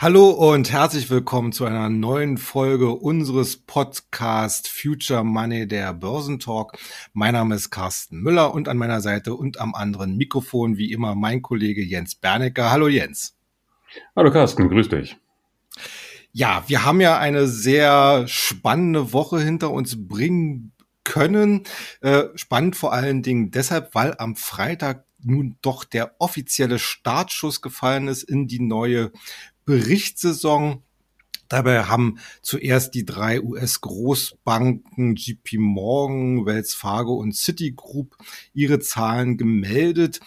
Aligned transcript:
Hallo 0.00 0.30
und 0.30 0.70
herzlich 0.70 1.10
willkommen 1.10 1.50
zu 1.50 1.64
einer 1.64 1.88
neuen 1.88 2.38
Folge 2.38 2.90
unseres 2.90 3.56
Podcast 3.56 4.68
Future 4.68 5.24
Money, 5.24 5.66
der 5.66 5.92
Börsentalk. 5.92 6.78
Mein 7.14 7.32
Name 7.32 7.56
ist 7.56 7.70
Carsten 7.70 8.20
Müller 8.20 8.54
und 8.54 8.68
an 8.68 8.76
meiner 8.76 9.00
Seite 9.00 9.34
und 9.34 9.58
am 9.58 9.74
anderen 9.74 10.16
Mikrofon 10.16 10.76
wie 10.76 10.92
immer 10.92 11.16
mein 11.16 11.42
Kollege 11.42 11.82
Jens 11.82 12.14
Bernecker. 12.14 12.70
Hallo 12.70 12.86
Jens. 12.86 13.36
Hallo 14.14 14.30
Carsten, 14.30 14.68
grüß 14.68 14.88
dich. 14.88 15.16
Ja, 16.30 16.62
wir 16.68 16.84
haben 16.84 17.00
ja 17.00 17.18
eine 17.18 17.48
sehr 17.48 18.28
spannende 18.28 19.12
Woche 19.12 19.40
hinter 19.40 19.72
uns 19.72 20.06
bringen 20.06 20.70
können. 21.02 21.64
Äh, 22.02 22.26
spannend 22.36 22.76
vor 22.76 22.92
allen 22.92 23.24
Dingen 23.24 23.50
deshalb, 23.50 23.96
weil 23.96 24.14
am 24.18 24.36
Freitag 24.36 25.06
nun 25.20 25.56
doch 25.60 25.82
der 25.82 26.14
offizielle 26.20 26.78
Startschuss 26.78 27.60
gefallen 27.60 28.06
ist 28.06 28.22
in 28.22 28.46
die 28.46 28.60
neue 28.60 29.10
Berichtssaison. 29.68 30.82
Dabei 31.48 31.84
haben 31.84 32.18
zuerst 32.40 32.94
die 32.94 33.04
drei 33.04 33.42
US-Großbanken 33.42 35.14
JP 35.14 35.58
Morgan, 35.58 36.46
Wells 36.46 36.72
Fargo 36.72 37.12
und 37.16 37.34
Citigroup 37.34 38.16
ihre 38.54 38.80
Zahlen 38.80 39.36
gemeldet. 39.36 40.20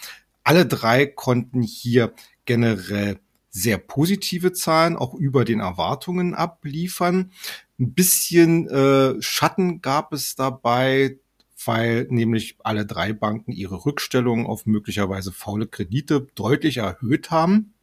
Alle 0.44 0.64
drei 0.64 1.06
konnten 1.06 1.60
hier 1.60 2.12
generell 2.44 3.18
sehr 3.50 3.78
positive 3.78 4.52
Zahlen 4.52 4.94
auch 4.96 5.12
über 5.12 5.44
den 5.44 5.58
Erwartungen 5.58 6.34
abliefern. 6.34 7.32
Ein 7.80 7.94
bisschen 7.94 8.68
äh, 8.68 9.20
Schatten 9.20 9.82
gab 9.82 10.12
es 10.12 10.36
dabei, 10.36 11.18
weil 11.64 12.06
nämlich 12.10 12.58
alle 12.62 12.86
drei 12.86 13.12
Banken 13.12 13.50
ihre 13.50 13.84
Rückstellungen 13.84 14.46
auf 14.46 14.66
möglicherweise 14.66 15.32
faule 15.32 15.66
Kredite 15.66 16.28
deutlich 16.36 16.76
erhöht 16.76 17.32
haben. 17.32 17.74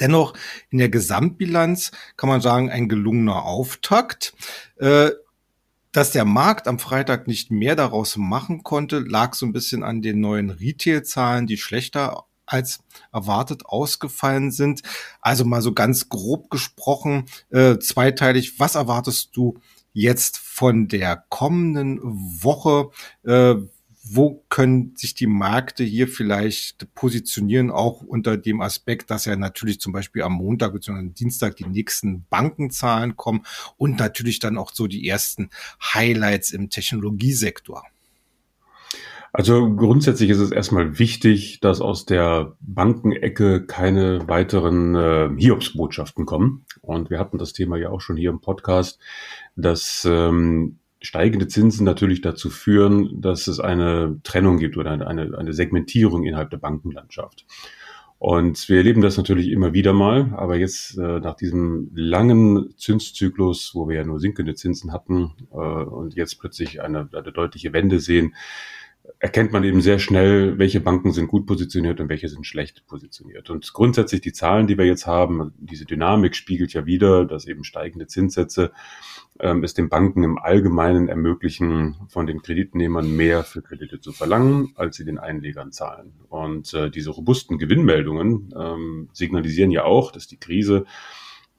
Dennoch 0.00 0.34
in 0.70 0.78
der 0.78 0.88
Gesamtbilanz 0.88 1.90
kann 2.16 2.28
man 2.28 2.40
sagen, 2.40 2.70
ein 2.70 2.88
gelungener 2.88 3.44
Auftakt. 3.44 4.34
Äh, 4.76 5.10
dass 5.92 6.10
der 6.10 6.24
Markt 6.24 6.68
am 6.68 6.78
Freitag 6.78 7.28
nicht 7.28 7.50
mehr 7.50 7.76
daraus 7.76 8.16
machen 8.16 8.62
konnte, 8.62 8.98
lag 8.98 9.34
so 9.34 9.44
ein 9.44 9.52
bisschen 9.52 9.82
an 9.82 10.00
den 10.00 10.20
neuen 10.20 10.48
Retail-Zahlen, 10.48 11.46
die 11.46 11.58
schlechter 11.58 12.24
als 12.46 12.80
erwartet 13.12 13.66
ausgefallen 13.66 14.50
sind. 14.50 14.82
Also 15.20 15.44
mal 15.44 15.62
so 15.62 15.72
ganz 15.72 16.08
grob 16.08 16.50
gesprochen, 16.50 17.26
äh, 17.50 17.78
zweiteilig, 17.78 18.58
was 18.58 18.74
erwartest 18.74 19.36
du 19.36 19.58
jetzt 19.92 20.38
von 20.38 20.88
der 20.88 21.24
kommenden 21.28 22.00
Woche? 22.02 22.90
Äh, 23.24 23.56
wo 24.04 24.44
können 24.48 24.94
sich 24.96 25.14
die 25.14 25.28
Märkte 25.28 25.84
hier 25.84 26.08
vielleicht 26.08 26.92
positionieren, 26.94 27.70
auch 27.70 28.02
unter 28.02 28.36
dem 28.36 28.60
Aspekt, 28.60 29.10
dass 29.10 29.26
ja 29.26 29.36
natürlich 29.36 29.80
zum 29.80 29.92
Beispiel 29.92 30.22
am 30.22 30.32
Montag 30.32 30.72
bzw. 30.72 31.10
Dienstag 31.10 31.56
die 31.56 31.66
nächsten 31.66 32.24
Bankenzahlen 32.28 33.16
kommen 33.16 33.44
und 33.76 33.98
natürlich 33.98 34.40
dann 34.40 34.58
auch 34.58 34.72
so 34.72 34.88
die 34.88 35.06
ersten 35.06 35.50
Highlights 35.94 36.50
im 36.50 36.68
Technologiesektor. 36.68 37.84
Also 39.34 39.74
grundsätzlich 39.74 40.28
ist 40.28 40.40
es 40.40 40.50
erstmal 40.50 40.98
wichtig, 40.98 41.60
dass 41.60 41.80
aus 41.80 42.04
der 42.04 42.54
Bankenecke 42.60 43.64
keine 43.64 44.28
weiteren 44.28 44.94
äh, 44.94 45.30
Hiobsbotschaften 45.38 46.26
kommen. 46.26 46.66
Und 46.82 47.08
wir 47.08 47.18
hatten 47.18 47.38
das 47.38 47.54
Thema 47.54 47.78
ja 47.78 47.88
auch 47.88 48.02
schon 48.02 48.18
hier 48.18 48.28
im 48.28 48.42
Podcast, 48.42 48.98
dass 49.56 50.06
ähm, 50.06 50.80
steigende 51.02 51.48
Zinsen 51.48 51.84
natürlich 51.84 52.20
dazu 52.20 52.48
führen, 52.48 53.20
dass 53.20 53.48
es 53.48 53.60
eine 53.60 54.20
Trennung 54.22 54.58
gibt 54.58 54.76
oder 54.76 54.92
eine, 54.92 55.36
eine 55.36 55.52
Segmentierung 55.52 56.24
innerhalb 56.24 56.50
der 56.50 56.58
Bankenlandschaft. 56.58 57.44
Und 58.18 58.68
wir 58.68 58.76
erleben 58.76 59.02
das 59.02 59.16
natürlich 59.16 59.48
immer 59.48 59.72
wieder 59.72 59.92
mal, 59.92 60.32
aber 60.36 60.56
jetzt 60.56 60.96
äh, 60.96 61.18
nach 61.18 61.34
diesem 61.34 61.90
langen 61.92 62.72
Zinszyklus, 62.76 63.72
wo 63.74 63.88
wir 63.88 63.96
ja 63.96 64.04
nur 64.04 64.20
sinkende 64.20 64.54
Zinsen 64.54 64.92
hatten 64.92 65.32
äh, 65.50 65.56
und 65.56 66.14
jetzt 66.14 66.38
plötzlich 66.38 66.80
eine, 66.80 67.08
eine 67.12 67.32
deutliche 67.32 67.72
Wende 67.72 67.98
sehen, 67.98 68.36
erkennt 69.18 69.52
man 69.52 69.64
eben 69.64 69.80
sehr 69.80 69.98
schnell, 69.98 70.58
welche 70.58 70.80
Banken 70.80 71.12
sind 71.12 71.28
gut 71.28 71.46
positioniert 71.46 72.00
und 72.00 72.08
welche 72.08 72.28
sind 72.28 72.46
schlecht 72.46 72.86
positioniert. 72.86 73.50
Und 73.50 73.72
grundsätzlich 73.72 74.20
die 74.20 74.32
Zahlen, 74.32 74.66
die 74.66 74.78
wir 74.78 74.84
jetzt 74.84 75.06
haben, 75.06 75.52
diese 75.58 75.84
Dynamik 75.84 76.34
spiegelt 76.36 76.72
ja 76.72 76.86
wieder, 76.86 77.24
dass 77.24 77.46
eben 77.46 77.64
steigende 77.64 78.06
Zinssätze 78.06 78.72
ähm, 79.40 79.64
es 79.64 79.74
den 79.74 79.88
Banken 79.88 80.22
im 80.22 80.38
Allgemeinen 80.38 81.08
ermöglichen, 81.08 81.96
von 82.08 82.26
den 82.26 82.42
Kreditnehmern 82.42 83.14
mehr 83.14 83.44
für 83.44 83.62
Kredite 83.62 84.00
zu 84.00 84.12
verlangen, 84.12 84.72
als 84.76 84.96
sie 84.96 85.04
den 85.04 85.18
Einlegern 85.18 85.72
zahlen. 85.72 86.14
Und 86.28 86.72
äh, 86.74 86.90
diese 86.90 87.10
robusten 87.10 87.58
Gewinnmeldungen 87.58 88.52
ähm, 88.56 89.08
signalisieren 89.12 89.70
ja 89.70 89.84
auch, 89.84 90.12
dass 90.12 90.26
die 90.26 90.38
Krise, 90.38 90.84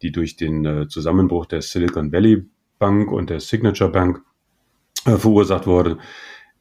die 0.02 0.12
durch 0.12 0.36
den 0.36 0.66
äh, 0.66 0.88
Zusammenbruch 0.88 1.46
der 1.46 1.62
Silicon 1.62 2.12
Valley 2.12 2.46
Bank 2.80 3.12
und 3.12 3.30
der 3.30 3.40
Signature 3.40 3.92
Bank 3.92 4.22
äh, 5.06 5.18
verursacht 5.18 5.68
wurde, 5.68 5.98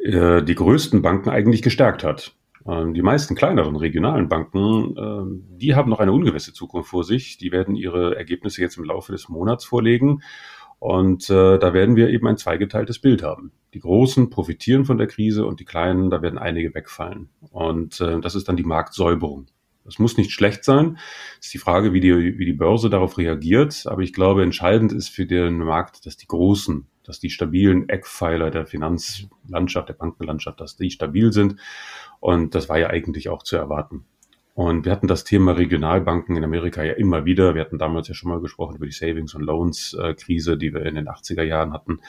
äh, 0.02 0.42
die 0.42 0.54
größten 0.54 1.02
Banken 1.02 1.30
eigentlich 1.30 1.62
gestärkt 1.62 2.04
hat. 2.04 2.34
Ähm, 2.66 2.94
die 2.94 3.02
meisten 3.02 3.34
kleineren 3.34 3.76
regionalen 3.76 4.28
Banken, 4.28 4.94
ähm, 4.96 5.44
die 5.48 5.74
haben 5.74 5.90
noch 5.90 6.00
eine 6.00 6.12
ungewisse 6.12 6.52
Zukunft 6.52 6.90
vor 6.90 7.04
sich. 7.04 7.38
Die 7.38 7.52
werden 7.52 7.74
ihre 7.74 8.16
Ergebnisse 8.16 8.60
jetzt 8.60 8.76
im 8.76 8.84
Laufe 8.84 9.12
des 9.12 9.28
Monats 9.28 9.64
vorlegen. 9.64 10.22
Und 10.78 11.30
äh, 11.30 11.58
da 11.58 11.74
werden 11.74 11.94
wir 11.94 12.08
eben 12.08 12.26
ein 12.26 12.36
zweigeteiltes 12.36 12.98
Bild 12.98 13.22
haben. 13.22 13.52
Die 13.72 13.78
Großen 13.78 14.30
profitieren 14.30 14.84
von 14.84 14.98
der 14.98 15.06
Krise 15.06 15.46
und 15.46 15.60
die 15.60 15.64
Kleinen, 15.64 16.10
da 16.10 16.22
werden 16.22 16.38
einige 16.38 16.74
wegfallen. 16.74 17.28
Und 17.52 18.00
äh, 18.00 18.20
das 18.20 18.34
ist 18.34 18.48
dann 18.48 18.56
die 18.56 18.64
Marktsäuberung. 18.64 19.46
Das 19.84 19.98
muss 19.98 20.16
nicht 20.16 20.32
schlecht 20.32 20.64
sein. 20.64 20.98
Das 21.36 21.46
ist 21.46 21.54
die 21.54 21.58
Frage, 21.58 21.92
wie 21.92 22.00
die, 22.00 22.38
wie 22.38 22.44
die 22.44 22.52
Börse 22.52 22.90
darauf 22.90 23.18
reagiert. 23.18 23.84
Aber 23.86 24.02
ich 24.02 24.12
glaube, 24.12 24.42
entscheidend 24.42 24.92
ist 24.92 25.08
für 25.08 25.26
den 25.26 25.58
Markt, 25.58 26.04
dass 26.06 26.16
die 26.16 26.26
Großen 26.26 26.86
dass 27.04 27.20
die 27.20 27.30
stabilen 27.30 27.88
Eckpfeiler 27.88 28.50
der 28.50 28.66
Finanzlandschaft, 28.66 29.88
der 29.88 29.94
Bankenlandschaft, 29.94 30.60
dass 30.60 30.76
die 30.76 30.90
stabil 30.90 31.32
sind. 31.32 31.56
Und 32.20 32.54
das 32.54 32.68
war 32.68 32.78
ja 32.78 32.88
eigentlich 32.88 33.28
auch 33.28 33.42
zu 33.42 33.56
erwarten. 33.56 34.04
Und 34.54 34.84
wir 34.84 34.92
hatten 34.92 35.06
das 35.06 35.24
Thema 35.24 35.52
Regionalbanken 35.52 36.36
in 36.36 36.44
Amerika 36.44 36.82
ja 36.82 36.92
immer 36.92 37.24
wieder. 37.24 37.54
Wir 37.54 37.62
hatten 37.62 37.78
damals 37.78 38.08
ja 38.08 38.14
schon 38.14 38.28
mal 38.28 38.40
gesprochen 38.40 38.76
über 38.76 38.84
die 38.84 38.92
Savings 38.92 39.34
und 39.34 39.42
Loans 39.42 39.94
äh, 39.94 40.12
Krise, 40.12 40.58
die 40.58 40.74
wir 40.74 40.84
in 40.84 40.94
den 40.94 41.08
80er 41.08 41.42
Jahren 41.42 41.72
hatten. 41.72 42.00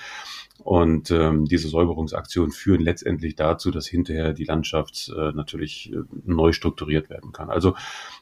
Und 0.60 1.10
ähm, 1.10 1.46
diese 1.46 1.70
Säuberungsaktionen 1.70 2.52
führen 2.52 2.82
letztendlich 2.82 3.36
dazu, 3.36 3.72
dass 3.72 3.88
hinterher 3.88 4.34
die 4.34 4.44
Landschaft 4.44 5.10
äh, 5.18 5.32
natürlich 5.32 5.94
äh, 5.94 6.00
neu 6.26 6.52
strukturiert 6.52 7.10
werden 7.10 7.32
kann. 7.32 7.50
Also 7.50 7.76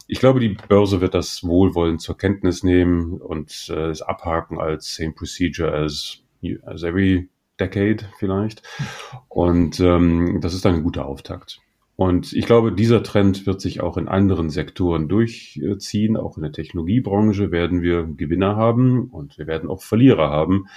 ich 0.08 0.20
glaube, 0.20 0.40
die 0.40 0.56
Börse 0.68 1.02
wird 1.02 1.16
das 1.16 1.44
wohlwollend 1.44 2.02
zur 2.02 2.18
Kenntnis 2.18 2.64
nehmen 2.64 3.20
und 3.20 3.70
äh, 3.70 3.90
es 3.90 4.04
abhaken 4.04 4.60
als 4.60 4.96
same 4.96 5.14
procedure 5.14 5.74
as 5.74 6.22
as 6.66 6.84
every 6.84 7.30
decade 7.60 8.06
vielleicht. 8.18 8.64
Und 9.30 9.80
ähm, 9.80 10.40
das 10.42 10.54
ist 10.54 10.66
dann 10.66 10.76
ein 10.76 10.84
guter 10.84 11.06
Auftakt. 11.06 11.60
Und 11.96 12.34
ich 12.34 12.46
glaube, 12.48 12.72
dieser 12.72 13.04
Trend 13.04 13.46
wird 13.46 13.62
sich 13.62 13.82
auch 13.82 13.96
in 13.96 14.08
anderen 14.08 14.50
Sektoren 14.50 15.08
durchziehen. 15.08 16.18
Auch 16.18 16.36
in 16.36 16.44
der 16.44 16.52
Technologiebranche 16.52 17.52
werden 17.52 17.84
wir 17.84 18.04
Gewinner 18.04 18.56
haben 18.56 19.10
und 19.10 19.38
wir 19.38 19.46
werden 19.46 19.70
auch 19.70 19.84
Verlierer 19.84 20.30
haben. 20.32 20.68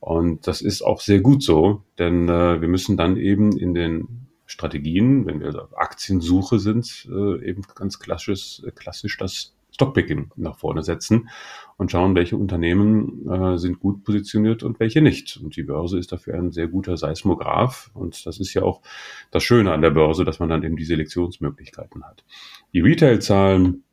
Und 0.00 0.46
das 0.46 0.62
ist 0.62 0.82
auch 0.82 1.00
sehr 1.00 1.20
gut 1.20 1.42
so, 1.42 1.84
denn 1.98 2.28
äh, 2.28 2.60
wir 2.60 2.68
müssen 2.68 2.96
dann 2.96 3.16
eben 3.16 3.56
in 3.56 3.74
den 3.74 4.26
Strategien, 4.46 5.26
wenn 5.26 5.40
wir 5.40 5.62
auf 5.62 5.78
Aktiensuche 5.78 6.58
sind, 6.58 7.06
äh, 7.10 7.48
eben 7.48 7.62
ganz 7.74 8.00
klassisch, 8.00 8.62
klassisch 8.74 9.16
das 9.18 9.54
Stockpicking 9.72 10.30
nach 10.36 10.58
vorne 10.58 10.82
setzen 10.82 11.28
und 11.76 11.90
schauen, 11.90 12.14
welche 12.14 12.36
Unternehmen 12.36 13.28
äh, 13.28 13.58
sind 13.58 13.80
gut 13.80 14.04
positioniert 14.04 14.62
und 14.62 14.78
welche 14.80 15.02
nicht. 15.02 15.38
Und 15.42 15.56
die 15.56 15.62
Börse 15.62 15.98
ist 15.98 16.12
dafür 16.12 16.34
ein 16.34 16.52
sehr 16.52 16.68
guter 16.68 16.96
Seismograph. 16.96 17.90
Und 17.94 18.24
das 18.26 18.38
ist 18.38 18.54
ja 18.54 18.62
auch 18.62 18.82
das 19.30 19.42
Schöne 19.42 19.72
an 19.72 19.82
der 19.82 19.90
Börse, 19.90 20.24
dass 20.24 20.38
man 20.38 20.48
dann 20.48 20.62
eben 20.62 20.76
die 20.76 20.84
Selektionsmöglichkeiten 20.84 22.04
hat. 22.04 22.24
Die 22.72 22.80
Retail-Zahlen 22.80 23.84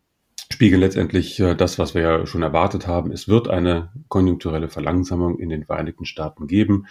spiegeln 0.51 0.81
letztendlich 0.81 1.39
äh, 1.39 1.55
das, 1.55 1.79
was 1.79 1.95
wir 1.95 2.01
ja 2.01 2.25
schon 2.25 2.41
erwartet 2.41 2.87
haben. 2.87 3.11
Es 3.11 3.27
wird 3.27 3.47
eine 3.47 3.89
konjunkturelle 4.07 4.67
Verlangsamung 4.67 5.39
in 5.39 5.49
den 5.49 5.65
Vereinigten 5.65 6.05
Staaten 6.05 6.47
geben. 6.47 6.87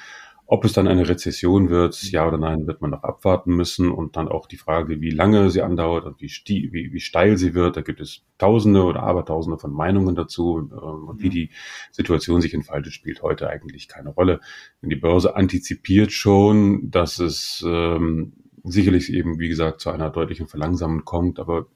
Ob 0.50 0.64
es 0.64 0.72
dann 0.72 0.88
eine 0.88 1.06
Rezession 1.06 1.68
wird, 1.68 2.02
ja 2.04 2.26
oder 2.26 2.38
nein, 2.38 2.66
wird 2.66 2.80
man 2.80 2.92
noch 2.92 3.02
abwarten 3.02 3.54
müssen. 3.54 3.90
Und 3.90 4.16
dann 4.16 4.28
auch 4.28 4.46
die 4.46 4.56
Frage, 4.56 5.02
wie 5.02 5.10
lange 5.10 5.50
sie 5.50 5.60
andauert 5.60 6.06
und 6.06 6.22
wie, 6.22 6.30
wie, 6.72 6.90
wie 6.90 7.00
steil 7.00 7.36
sie 7.36 7.52
wird. 7.52 7.76
Da 7.76 7.82
gibt 7.82 8.00
es 8.00 8.22
Tausende 8.38 8.82
oder 8.84 9.02
Abertausende 9.02 9.58
von 9.58 9.74
Meinungen 9.74 10.14
dazu. 10.14 10.54
Und 10.54 11.20
wie 11.20 11.28
die 11.28 11.50
Situation 11.90 12.40
sich 12.40 12.54
entfaltet, 12.54 12.94
spielt 12.94 13.20
heute 13.20 13.50
eigentlich 13.50 13.88
keine 13.88 14.08
Rolle. 14.08 14.40
Denn 14.80 14.88
die 14.88 14.96
Börse 14.96 15.36
antizipiert 15.36 16.12
schon, 16.12 16.90
dass 16.90 17.18
es 17.18 17.62
ähm, 17.68 18.32
sicherlich 18.64 19.12
eben, 19.12 19.38
wie 19.38 19.50
gesagt, 19.50 19.82
zu 19.82 19.90
einer 19.90 20.08
deutlichen 20.08 20.48
Verlangsamung 20.48 21.04
kommt. 21.04 21.40
Aber 21.40 21.66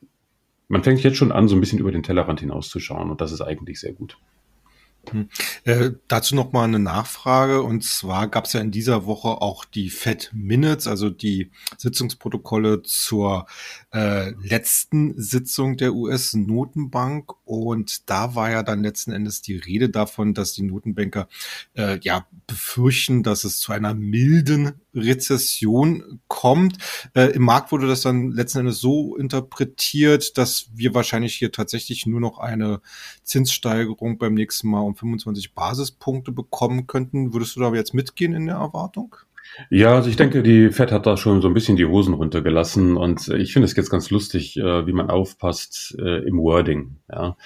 man 0.68 0.82
fängt 0.82 1.02
jetzt 1.02 1.18
schon 1.18 1.30
an, 1.30 1.46
so 1.46 1.54
ein 1.54 1.60
bisschen 1.60 1.78
über 1.78 1.92
den 1.92 2.04
Tellerrand 2.04 2.40
hinauszuschauen. 2.40 3.10
Und 3.10 3.20
das 3.20 3.32
ist 3.32 3.42
eigentlich 3.42 3.80
sehr 3.80 3.92
gut. 3.92 4.16
Hm. 5.10 5.28
Äh, 5.64 5.90
dazu 6.06 6.34
noch 6.34 6.52
mal 6.52 6.64
eine 6.64 6.78
Nachfrage 6.78 7.62
und 7.62 7.82
zwar 7.82 8.28
gab 8.28 8.44
es 8.44 8.52
ja 8.52 8.60
in 8.60 8.70
dieser 8.70 9.04
Woche 9.06 9.28
auch 9.28 9.64
die 9.64 9.90
Fed 9.90 10.30
Minutes, 10.32 10.86
also 10.86 11.10
die 11.10 11.50
Sitzungsprotokolle 11.76 12.82
zur 12.82 13.46
äh, 13.92 14.30
letzten 14.42 15.20
Sitzung 15.20 15.76
der 15.76 15.94
US-Notenbank 15.94 17.32
und 17.44 18.08
da 18.10 18.34
war 18.34 18.50
ja 18.50 18.62
dann 18.62 18.82
letzten 18.82 19.12
Endes 19.12 19.42
die 19.42 19.56
Rede 19.56 19.88
davon, 19.88 20.34
dass 20.34 20.52
die 20.52 20.62
Notenbanker 20.62 21.28
äh, 21.74 21.98
ja 22.02 22.26
befürchten, 22.46 23.22
dass 23.22 23.44
es 23.44 23.58
zu 23.58 23.72
einer 23.72 23.94
milden 23.94 24.81
Rezession 24.94 26.20
kommt. 26.28 26.78
Äh, 27.14 27.32
Im 27.32 27.42
Markt 27.42 27.72
wurde 27.72 27.86
das 27.86 28.02
dann 28.02 28.30
letzten 28.30 28.60
Endes 28.60 28.80
so 28.80 29.16
interpretiert, 29.16 30.36
dass 30.38 30.70
wir 30.74 30.94
wahrscheinlich 30.94 31.34
hier 31.34 31.52
tatsächlich 31.52 32.06
nur 32.06 32.20
noch 32.20 32.38
eine 32.38 32.80
Zinssteigerung 33.22 34.18
beim 34.18 34.34
nächsten 34.34 34.68
Mal 34.68 34.80
um 34.80 34.96
25 34.96 35.54
Basispunkte 35.54 36.32
bekommen 36.32 36.86
könnten. 36.86 37.32
Würdest 37.32 37.56
du 37.56 37.60
da 37.60 37.72
jetzt 37.74 37.94
mitgehen 37.94 38.34
in 38.34 38.46
der 38.46 38.56
Erwartung? 38.56 39.16
Ja, 39.70 39.94
also 39.94 40.08
ich 40.08 40.16
denke, 40.16 40.42
die 40.42 40.70
Fed 40.70 40.92
hat 40.92 41.06
da 41.06 41.16
schon 41.16 41.42
so 41.42 41.48
ein 41.48 41.54
bisschen 41.54 41.76
die 41.76 41.84
Hosen 41.84 42.14
runtergelassen 42.14 42.96
und 42.96 43.28
ich 43.28 43.52
finde 43.52 43.66
es 43.66 43.76
jetzt 43.76 43.90
ganz 43.90 44.10
lustig, 44.10 44.56
äh, 44.56 44.86
wie 44.86 44.92
man 44.92 45.10
aufpasst 45.10 45.94
äh, 45.98 46.26
im 46.26 46.38
Wording. 46.38 46.96
Ja. 47.10 47.36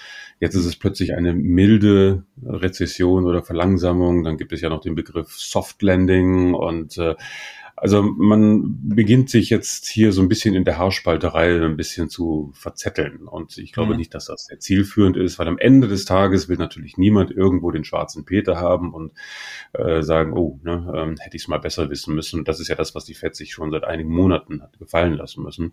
Jetzt 0.41 0.55
ist 0.55 0.67
es 0.67 0.77
plötzlich 0.77 1.15
eine 1.15 1.33
milde 1.33 2.25
Rezession 2.43 3.25
oder 3.25 3.43
Verlangsamung, 3.43 4.23
dann 4.23 4.37
gibt 4.37 4.53
es 4.53 4.61
ja 4.61 4.69
noch 4.69 4.81
den 4.81 4.94
Begriff 4.94 5.33
Soft 5.33 5.83
Landing 5.83 6.55
und 6.55 6.99
äh, 6.99 7.15
also 7.79 8.03
man 8.03 8.88
beginnt 8.88 9.29
sich 9.29 9.50
jetzt 9.50 9.87
hier 9.87 10.11
so 10.12 10.23
ein 10.23 10.31
bisschen 10.31 10.55
in 10.55 10.65
der 10.65 10.79
Haarspalterei 10.79 11.62
ein 11.62 11.77
bisschen 11.77 12.09
zu 12.09 12.50
verzetteln. 12.55 13.29
Und 13.29 13.59
ich 13.59 13.73
glaube 13.73 13.93
mhm. 13.93 13.99
nicht, 13.99 14.15
dass 14.15 14.27
das 14.27 14.47
sehr 14.47 14.59
zielführend 14.59 15.19
ist, 15.19 15.38
weil 15.38 15.47
am 15.47 15.59
Ende 15.59 15.87
des 15.87 16.06
Tages 16.06 16.49
will 16.49 16.56
natürlich 16.56 16.97
niemand 16.97 17.31
irgendwo 17.31 17.71
den 17.71 17.85
schwarzen 17.85 18.25
Peter 18.25 18.56
haben 18.56 18.94
und 18.94 19.12
äh, 19.75 20.03
sagen, 20.03 20.33
oh, 20.33 20.59
ne, 20.62 20.91
ähm, 20.97 21.17
hätte 21.19 21.37
ich 21.37 21.43
es 21.43 21.49
mal 21.49 21.59
besser 21.59 21.91
wissen 21.91 22.15
müssen. 22.15 22.44
Das 22.44 22.61
ist 22.61 22.69
ja 22.69 22.77
das, 22.77 22.94
was 22.94 23.05
die 23.05 23.15
FED 23.15 23.37
sich 23.37 23.53
schon 23.53 23.71
seit 23.71 23.85
einigen 23.85 24.11
Monaten 24.11 24.62
hat 24.62 24.79
gefallen 24.79 25.12
lassen 25.12 25.43
müssen. 25.43 25.73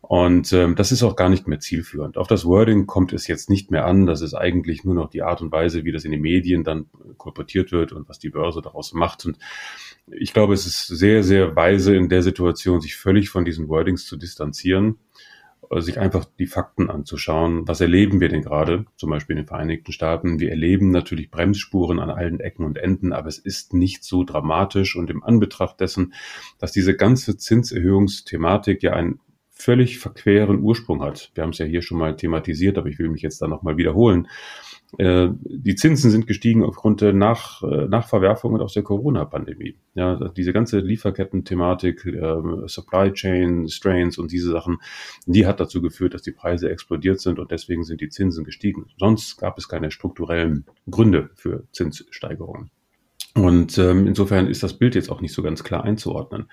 Und 0.00 0.52
ähm, 0.52 0.74
das 0.74 0.92
ist 0.92 1.02
auch 1.02 1.16
gar 1.16 1.28
nicht 1.28 1.48
mehr 1.48 1.60
zielführend. 1.60 2.16
Auf 2.16 2.28
das 2.28 2.44
Wording 2.44 2.86
kommt 2.86 3.12
es 3.12 3.26
jetzt 3.26 3.50
nicht 3.50 3.70
mehr 3.70 3.84
an. 3.84 4.06
Das 4.06 4.22
ist 4.22 4.32
eigentlich 4.32 4.84
nur 4.84 4.94
noch 4.94 5.10
die 5.10 5.22
Art 5.22 5.42
und 5.42 5.52
Weise, 5.52 5.84
wie 5.84 5.92
das 5.92 6.04
in 6.04 6.12
den 6.12 6.20
Medien 6.20 6.64
dann 6.64 6.86
kolportiert 7.16 7.72
wird 7.72 7.92
und 7.92 8.08
was 8.08 8.18
die 8.18 8.30
Börse 8.30 8.62
daraus 8.62 8.92
macht. 8.92 9.26
Und 9.26 9.38
ich 10.10 10.32
glaube, 10.32 10.54
es 10.54 10.66
ist 10.66 10.86
sehr, 10.86 11.22
sehr 11.24 11.56
weise 11.56 11.96
in 11.96 12.08
der 12.08 12.22
Situation, 12.22 12.80
sich 12.80 12.96
völlig 12.96 13.28
von 13.28 13.44
diesen 13.44 13.68
Wordings 13.68 14.06
zu 14.06 14.16
distanzieren, 14.16 14.98
äh, 15.68 15.80
sich 15.80 15.98
einfach 15.98 16.24
die 16.38 16.46
Fakten 16.46 16.88
anzuschauen. 16.90 17.66
Was 17.66 17.80
erleben 17.80 18.20
wir 18.20 18.28
denn 18.28 18.42
gerade, 18.42 18.86
zum 18.96 19.10
Beispiel 19.10 19.34
in 19.36 19.42
den 19.42 19.48
Vereinigten 19.48 19.92
Staaten? 19.92 20.38
Wir 20.38 20.50
erleben 20.50 20.90
natürlich 20.90 21.30
Bremsspuren 21.30 21.98
an 21.98 22.08
allen 22.08 22.38
Ecken 22.40 22.64
und 22.64 22.78
Enden, 22.78 23.12
aber 23.12 23.28
es 23.28 23.38
ist 23.38 23.74
nicht 23.74 24.04
so 24.04 24.22
dramatisch. 24.22 24.96
Und 24.96 25.10
im 25.10 25.24
Anbetracht 25.24 25.80
dessen, 25.80 26.14
dass 26.58 26.70
diese 26.70 26.96
ganze 26.96 27.36
Zinserhöhungsthematik 27.36 28.82
ja 28.82 28.92
ein 28.92 29.18
völlig 29.58 29.98
verqueren 29.98 30.60
Ursprung 30.60 31.02
hat. 31.02 31.30
Wir 31.34 31.42
haben 31.42 31.50
es 31.50 31.58
ja 31.58 31.66
hier 31.66 31.82
schon 31.82 31.98
mal 31.98 32.16
thematisiert, 32.16 32.78
aber 32.78 32.88
ich 32.88 32.98
will 32.98 33.08
mich 33.08 33.22
jetzt 33.22 33.42
da 33.42 33.48
nochmal 33.48 33.76
wiederholen. 33.76 34.28
Äh, 34.96 35.28
die 35.44 35.74
Zinsen 35.74 36.10
sind 36.10 36.26
gestiegen 36.26 36.64
aufgrund 36.64 37.00
der 37.00 37.12
Nach, 37.12 37.62
äh, 37.62 37.86
Nachverwerfungen 37.88 38.62
aus 38.62 38.72
der 38.72 38.84
Corona-Pandemie. 38.84 39.76
Ja, 39.94 40.30
diese 40.30 40.52
ganze 40.52 40.78
Lieferketten-Thematik, 40.78 42.06
äh, 42.06 42.36
Supply 42.66 43.12
Chain 43.12 43.68
Strains 43.68 44.16
und 44.16 44.32
diese 44.32 44.50
Sachen, 44.50 44.78
die 45.26 45.44
hat 45.44 45.60
dazu 45.60 45.82
geführt, 45.82 46.14
dass 46.14 46.22
die 46.22 46.32
Preise 46.32 46.70
explodiert 46.70 47.20
sind 47.20 47.38
und 47.38 47.50
deswegen 47.50 47.82
sind 47.82 48.00
die 48.00 48.08
Zinsen 48.08 48.44
gestiegen. 48.44 48.86
Sonst 48.96 49.38
gab 49.38 49.58
es 49.58 49.68
keine 49.68 49.90
strukturellen 49.90 50.64
Gründe 50.88 51.30
für 51.34 51.64
Zinssteigerungen. 51.72 52.70
Und 53.34 53.76
ähm, 53.76 54.06
insofern 54.06 54.46
ist 54.46 54.62
das 54.62 54.78
Bild 54.78 54.94
jetzt 54.94 55.10
auch 55.10 55.20
nicht 55.20 55.34
so 55.34 55.42
ganz 55.42 55.64
klar 55.64 55.84
einzuordnen 55.84 56.46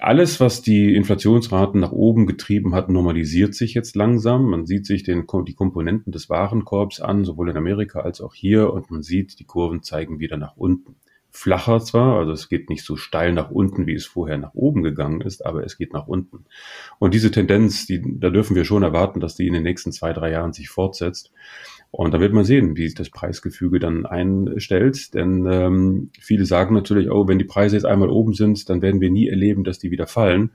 alles, 0.00 0.40
was 0.40 0.62
die 0.62 0.94
Inflationsraten 0.94 1.80
nach 1.80 1.92
oben 1.92 2.26
getrieben 2.26 2.74
hat, 2.74 2.88
normalisiert 2.88 3.54
sich 3.54 3.74
jetzt 3.74 3.94
langsam. 3.94 4.48
Man 4.48 4.66
sieht 4.66 4.86
sich 4.86 5.02
den, 5.02 5.26
die 5.46 5.54
Komponenten 5.54 6.12
des 6.12 6.30
Warenkorbs 6.30 7.00
an, 7.00 7.24
sowohl 7.24 7.50
in 7.50 7.56
Amerika 7.56 8.00
als 8.00 8.20
auch 8.20 8.34
hier, 8.34 8.72
und 8.72 8.90
man 8.90 9.02
sieht, 9.02 9.38
die 9.38 9.44
Kurven 9.44 9.82
zeigen 9.82 10.18
wieder 10.18 10.36
nach 10.36 10.56
unten. 10.56 10.96
Flacher 11.36 11.80
zwar, 11.80 12.20
also 12.20 12.30
es 12.30 12.48
geht 12.48 12.70
nicht 12.70 12.84
so 12.84 12.94
steil 12.94 13.32
nach 13.32 13.50
unten, 13.50 13.88
wie 13.88 13.94
es 13.94 14.06
vorher 14.06 14.38
nach 14.38 14.54
oben 14.54 14.84
gegangen 14.84 15.20
ist, 15.20 15.44
aber 15.44 15.64
es 15.64 15.76
geht 15.76 15.92
nach 15.92 16.06
unten. 16.06 16.44
Und 17.00 17.12
diese 17.12 17.32
Tendenz, 17.32 17.86
die, 17.86 18.00
da 18.20 18.30
dürfen 18.30 18.54
wir 18.54 18.64
schon 18.64 18.84
erwarten, 18.84 19.18
dass 19.18 19.34
die 19.34 19.48
in 19.48 19.52
den 19.52 19.64
nächsten 19.64 19.90
zwei, 19.90 20.12
drei 20.12 20.30
Jahren 20.30 20.52
sich 20.52 20.68
fortsetzt. 20.68 21.32
Und 21.96 22.12
da 22.12 22.18
wird 22.18 22.32
man 22.32 22.42
sehen, 22.42 22.76
wie 22.76 22.86
sich 22.86 22.96
das 22.96 23.08
Preisgefüge 23.08 23.78
dann 23.78 24.04
einstellt. 24.04 25.14
Denn 25.14 25.46
ähm, 25.46 26.10
viele 26.18 26.44
sagen 26.44 26.74
natürlich, 26.74 27.08
oh, 27.08 27.28
wenn 27.28 27.38
die 27.38 27.44
Preise 27.44 27.76
jetzt 27.76 27.84
einmal 27.84 28.10
oben 28.10 28.34
sind, 28.34 28.68
dann 28.68 28.82
werden 28.82 29.00
wir 29.00 29.12
nie 29.12 29.28
erleben, 29.28 29.62
dass 29.62 29.78
die 29.78 29.92
wieder 29.92 30.08
fallen. 30.08 30.50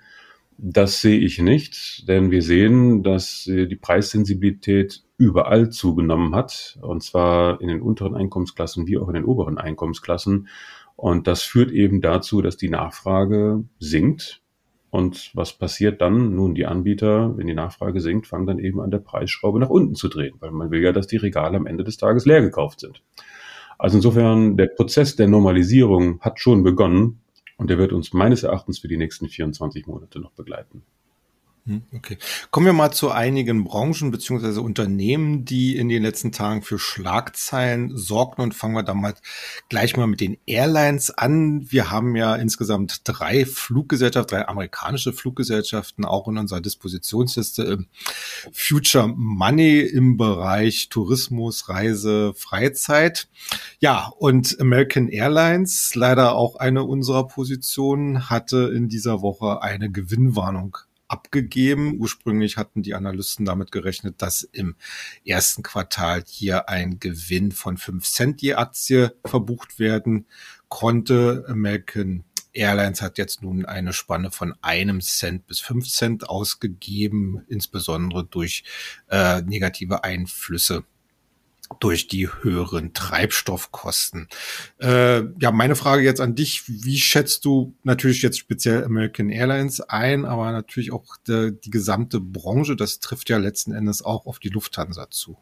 Das 0.58 1.00
sehe 1.00 1.18
ich 1.18 1.40
nicht, 1.40 2.10
denn 2.10 2.30
wir 2.30 2.42
sehen, 2.42 3.04
dass 3.04 3.46
die 3.46 3.78
Preissensibilität 3.78 5.04
überall 5.18 5.70
zugenommen 5.70 6.36
hat, 6.36 6.78
und 6.82 7.04
zwar 7.04 7.62
in 7.62 7.70
den 7.70 7.82
unteren 7.82 8.16
Einkommensklassen 8.16 8.86
wie 8.86 8.98
auch 8.98 9.08
in 9.08 9.14
den 9.14 9.24
oberen 9.24 9.58
Einkommensklassen. 9.58 10.50
Und 10.98 11.28
das 11.28 11.44
führt 11.44 11.72
eben 11.72 12.02
dazu, 12.02 12.42
dass 12.42 12.58
die 12.58 12.70
Nachfrage 12.70 13.64
sinkt 13.80 14.42
und 14.92 15.32
was 15.36 15.54
passiert 15.54 16.02
dann? 16.02 16.36
Nun, 16.36 16.56
die 16.56 16.66
Anbieter, 16.66 17.38
wenn 17.38 17.48
die 17.48 17.54
Nachfrage 17.54 18.02
sinkt, 18.02 18.28
fangen 18.28 18.48
dann 18.48 18.60
eben 18.60 18.82
an 18.82 18.92
der 18.92 19.00
Preisschraube 19.00 19.60
nach 19.60 19.70
unten 19.70 19.96
zu 19.96 20.08
drehen, 20.08 20.36
weil 20.40 20.52
man 20.52 20.72
will 20.72 20.82
ja, 20.82 20.92
dass 20.92 21.08
die 21.08 21.18
Regale 21.18 21.58
am 21.58 21.68
Ende 21.68 21.84
des 21.84 21.98
Tages 21.98 22.26
leer 22.26 22.42
gekauft 22.42 22.80
sind. 22.80 23.02
Also 23.78 23.98
insofern, 23.98 24.58
der 24.58 24.68
Prozess 24.68 25.16
der 25.16 25.28
Normalisierung 25.28 26.20
hat 26.22 26.40
schon 26.40 26.64
begonnen 26.64 27.22
und 27.58 27.70
der 27.70 27.78
wird 27.78 27.94
uns 27.94 28.14
meines 28.14 28.44
Erachtens 28.44 28.80
für 28.80 28.88
die 28.88 28.98
nächsten 28.98 29.30
24 29.30 29.86
Monate 29.86 30.20
noch 30.20 30.32
begleiten. 30.32 30.84
Hm, 31.70 31.84
okay. 31.96 32.18
Kommen 32.50 32.66
wir 32.66 32.74
mal 32.74 32.90
zu 32.90 33.12
einigen 33.12 33.64
Branchen 33.64 34.10
beziehungsweise 34.10 34.60
Unternehmen, 34.60 35.46
die 35.46 35.78
in 35.78 35.88
den 35.88 36.02
letzten 36.02 36.32
Tagen 36.32 36.64
für 36.64 36.80
Schlagzeilen 36.80 37.96
sorgten 37.96 38.42
und 38.42 38.56
fangen 38.56 38.74
wir 38.74 38.82
da 38.82 38.96
mal 38.96 39.14
gleich 39.70 39.96
mal 39.96 40.08
mit 40.08 40.20
den 40.20 40.40
Airlines 40.48 41.12
an. 41.12 41.70
Wir 41.70 41.92
haben 41.92 42.16
ja 42.16 42.36
insgesamt 42.36 43.02
drei 43.04 43.46
Fluggesellschaften, 43.46 44.38
drei 44.38 44.48
amerikanische 44.48 45.14
Fluggesellschaften 45.14 46.06
auch 46.06 46.28
in 46.28 46.40
unserer 46.40 46.60
Dispositionsliste. 46.60 47.86
Future 48.52 49.08
Money 49.08 49.82
im 49.82 50.18
Bereich 50.18 50.90
Tourismus, 50.90 51.70
Reise, 51.70 52.34
Freizeit. 52.34 53.28
Ja, 53.80 54.12
und 54.18 54.60
American 54.60 55.08
Airlines, 55.08 55.94
leider 55.94 56.34
auch 56.34 56.56
eine 56.56 56.84
unserer 56.84 57.28
Positionen, 57.28 58.32
hatte 58.32 58.72
in 58.76 58.90
dieser 58.90 59.22
Woche 59.22 59.62
eine 59.62 59.92
Gewinnwarnung 59.92 60.80
abgegeben. 61.10 62.00
Ursprünglich 62.00 62.56
hatten 62.56 62.82
die 62.82 62.96
Analysten 62.96 63.46
damit 63.46 63.72
gerechnet, 63.72 64.22
dass 64.22 64.44
im 64.44 64.76
ersten 65.26 65.64
Quartal 65.64 66.24
hier 66.26 66.70
ein 66.70 67.00
Gewinn 67.00 67.52
von 67.52 67.78
fünf 67.78 68.06
Cent 68.06 68.42
je 68.42 68.54
Aktie 68.54 69.14
verbucht 69.26 69.80
werden 69.80 70.28
konnte. 70.70 71.46
American 71.48 72.24
Airlines 72.54 73.02
hat 73.02 73.18
jetzt 73.18 73.42
nun 73.42 73.66
eine 73.66 73.94
Spanne 73.94 74.32
von 74.32 74.54
einem 74.62 75.02
Cent 75.02 75.48
bis 75.48 75.60
fünf 75.60 75.88
Cent 75.88 76.30
ausgegeben, 76.30 77.44
insbesondere 77.48 78.26
durch 78.26 78.64
äh, 79.10 79.42
negative 79.42 80.04
Einflüsse 80.04 80.84
durch 81.80 82.08
die 82.08 82.28
höheren 82.28 82.94
Treibstoffkosten. 82.94 84.28
Äh, 84.80 85.24
ja, 85.40 85.52
meine 85.52 85.76
Frage 85.76 86.04
jetzt 86.04 86.22
an 86.22 86.36
dich, 86.36 86.64
wie 86.68 86.98
schätzt 86.98 87.46
du 87.46 87.76
natürlich 87.84 88.22
jetzt 88.22 88.40
speziell 88.40 88.84
American 88.84 89.30
Airlines 89.30 89.82
ein, 89.82 90.26
aber 90.26 90.52
natürlich 90.52 90.92
auch 90.92 91.18
de, 91.28 91.52
die 91.52 91.70
gesamte 91.70 92.20
Branche, 92.20 92.76
das 92.76 93.00
trifft 93.00 93.30
ja 93.30 93.38
letzten 93.38 93.72
Endes 93.72 94.04
auch 94.04 94.26
auf 94.26 94.40
die 94.40 94.50
Lufthansa 94.50 95.10
zu. 95.10 95.38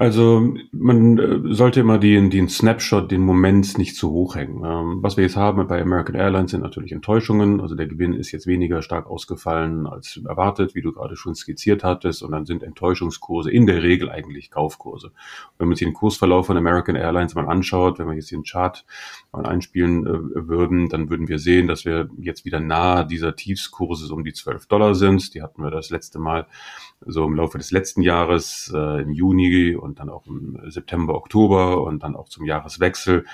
Also 0.00 0.54
man 0.70 1.18
äh, 1.18 1.54
sollte 1.54 1.80
immer 1.80 1.98
den, 1.98 2.30
den 2.30 2.48
Snapshot, 2.48 3.10
den 3.10 3.20
Moment 3.20 3.78
nicht 3.78 3.96
zu 3.96 4.12
hoch 4.12 4.36
hängen. 4.36 4.62
Ähm, 4.64 5.02
was 5.02 5.16
wir 5.16 5.24
jetzt 5.24 5.36
haben 5.36 5.66
bei 5.66 5.82
American 5.82 6.14
Airlines 6.14 6.52
sind 6.52 6.60
natürlich 6.60 6.92
Enttäuschungen. 6.92 7.60
Also 7.60 7.74
der 7.74 7.88
Gewinn 7.88 8.12
ist 8.12 8.30
jetzt 8.30 8.46
weniger 8.46 8.80
stark 8.82 9.08
ausgefallen 9.08 9.88
als 9.88 10.20
erwartet, 10.24 10.76
wie 10.76 10.82
du 10.82 10.92
gerade 10.92 11.16
schon 11.16 11.34
skizziert 11.34 11.82
hattest. 11.82 12.22
Und 12.22 12.30
dann 12.30 12.46
sind 12.46 12.62
Enttäuschungskurse 12.62 13.50
in 13.50 13.66
der 13.66 13.82
Regel 13.82 14.08
eigentlich 14.08 14.52
Kaufkurse. 14.52 15.10
Wenn 15.58 15.66
man 15.66 15.76
sich 15.76 15.84
den 15.84 15.94
Kursverlauf 15.94 16.46
von 16.46 16.56
American 16.56 16.94
Airlines 16.94 17.34
mal 17.34 17.48
anschaut, 17.48 17.98
wenn 17.98 18.06
wir 18.06 18.14
jetzt 18.14 18.30
den 18.30 18.44
Chart 18.44 18.84
mal 19.32 19.46
einspielen 19.46 20.06
äh, 20.06 20.46
würden, 20.48 20.90
dann 20.90 21.10
würden 21.10 21.26
wir 21.26 21.40
sehen, 21.40 21.66
dass 21.66 21.84
wir 21.84 22.08
jetzt 22.20 22.44
wieder 22.44 22.60
nahe 22.60 23.04
dieser 23.04 23.34
Tiefskurse 23.34 24.14
um 24.14 24.22
die 24.22 24.32
12 24.32 24.66
Dollar 24.66 24.94
sind. 24.94 25.34
Die 25.34 25.42
hatten 25.42 25.60
wir 25.60 25.72
das 25.72 25.90
letzte 25.90 26.20
Mal 26.20 26.46
so 27.04 27.24
im 27.24 27.34
Laufe 27.34 27.58
des 27.58 27.70
letzten 27.70 28.02
Jahres, 28.02 28.72
äh, 28.74 29.02
im 29.02 29.10
Juni 29.10 29.76
und 29.88 29.98
dann 29.98 30.10
auch 30.10 30.26
im 30.26 30.58
September, 30.70 31.14
Oktober 31.14 31.82
und 31.82 32.02
dann 32.02 32.14
auch 32.14 32.28
zum 32.28 32.44
Jahreswechsel. 32.44 33.24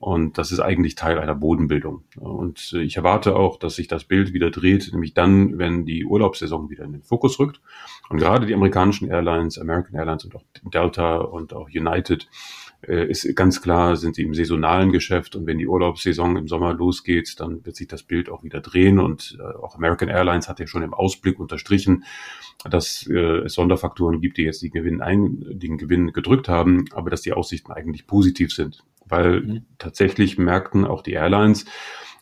Und 0.00 0.38
das 0.38 0.50
ist 0.50 0.60
eigentlich 0.60 0.94
Teil 0.94 1.18
einer 1.18 1.34
Bodenbildung. 1.34 2.04
Und 2.18 2.72
ich 2.72 2.96
erwarte 2.96 3.36
auch, 3.36 3.58
dass 3.58 3.76
sich 3.76 3.86
das 3.86 4.04
Bild 4.04 4.32
wieder 4.32 4.50
dreht, 4.50 4.88
nämlich 4.92 5.12
dann, 5.12 5.58
wenn 5.58 5.84
die 5.84 6.06
Urlaubssaison 6.06 6.70
wieder 6.70 6.84
in 6.84 6.92
den 6.92 7.02
Fokus 7.02 7.38
rückt. 7.38 7.60
Und 8.08 8.16
gerade 8.16 8.46
die 8.46 8.54
amerikanischen 8.54 9.08
Airlines, 9.10 9.58
American 9.58 9.94
Airlines 9.94 10.24
und 10.24 10.34
auch 10.34 10.42
Delta 10.72 11.18
und 11.18 11.52
auch 11.52 11.68
United, 11.68 12.26
äh, 12.88 13.10
ist 13.10 13.36
ganz 13.36 13.60
klar, 13.60 13.96
sind 13.96 14.14
sie 14.14 14.22
im 14.22 14.32
saisonalen 14.32 14.90
Geschäft 14.90 15.36
und 15.36 15.46
wenn 15.46 15.58
die 15.58 15.66
Urlaubssaison 15.66 16.36
im 16.38 16.48
Sommer 16.48 16.72
losgeht, 16.72 17.38
dann 17.38 17.64
wird 17.66 17.76
sich 17.76 17.86
das 17.86 18.02
Bild 18.02 18.30
auch 18.30 18.42
wieder 18.42 18.62
drehen 18.62 18.98
und 18.98 19.36
äh, 19.38 19.42
auch 19.58 19.76
American 19.76 20.08
Airlines 20.08 20.48
hat 20.48 20.60
ja 20.60 20.66
schon 20.66 20.82
im 20.82 20.94
Ausblick 20.94 21.38
unterstrichen, 21.38 22.04
dass 22.64 23.06
äh, 23.06 23.44
es 23.44 23.52
Sonderfaktoren 23.52 24.22
gibt, 24.22 24.38
die 24.38 24.44
jetzt 24.44 24.62
den 24.62 24.70
Gewinn, 24.70 25.02
ein, 25.02 25.44
den 25.50 25.76
Gewinn 25.76 26.14
gedrückt 26.14 26.48
haben, 26.48 26.86
aber 26.92 27.10
dass 27.10 27.20
die 27.20 27.34
Aussichten 27.34 27.70
eigentlich 27.70 28.06
positiv 28.06 28.50
sind, 28.50 28.82
weil 29.06 29.62
tatsächlich 29.78 30.38
merkten 30.38 30.84
auch 30.84 31.02
die 31.02 31.12
Airlines, 31.12 31.64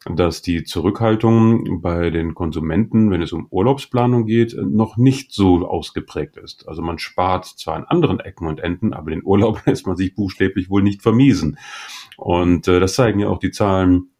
dass 0.04 0.42
die 0.42 0.64
Zurückhaltung 0.64 1.80
bei 1.80 2.10
den 2.10 2.34
Konsumenten, 2.34 3.10
wenn 3.10 3.22
es 3.22 3.32
um 3.32 3.46
Urlaubsplanung 3.50 4.26
geht, 4.26 4.56
noch 4.56 4.96
nicht 4.96 5.32
so 5.32 5.66
ausgeprägt 5.66 6.36
ist. 6.36 6.68
Also 6.68 6.82
man 6.82 6.98
spart 6.98 7.46
zwar 7.46 7.76
an 7.76 7.84
anderen 7.84 8.20
Ecken 8.20 8.46
und 8.46 8.60
Enden, 8.60 8.92
aber 8.92 9.10
den 9.10 9.24
Urlaub 9.24 9.62
lässt 9.66 9.86
man 9.86 9.96
sich 9.96 10.14
buchstäblich 10.14 10.70
wohl 10.70 10.82
nicht 10.82 11.02
vermiesen. 11.02 11.58
Und 12.16 12.68
äh, 12.68 12.80
das 12.80 12.94
zeigen 12.94 13.20
ja 13.20 13.28
auch 13.28 13.38
die 13.38 13.50
Zahlen 13.50 14.10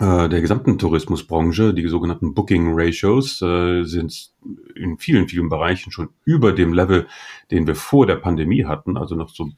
äh, 0.00 0.28
der 0.28 0.40
gesamten 0.40 0.78
Tourismusbranche, 0.78 1.74
die 1.74 1.86
sogenannten 1.88 2.34
Booking 2.34 2.72
Ratios, 2.74 3.40
äh, 3.42 3.84
sind 3.84 4.30
in 4.74 4.98
vielen, 4.98 5.28
vielen 5.28 5.48
Bereichen 5.48 5.92
schon 5.92 6.10
über 6.24 6.52
dem 6.52 6.72
Level, 6.72 7.06
den 7.50 7.66
wir 7.66 7.74
vor 7.74 8.06
der 8.06 8.16
Pandemie 8.16 8.64
hatten, 8.64 8.96
also 8.96 9.14
noch 9.14 9.28
so 9.28 9.50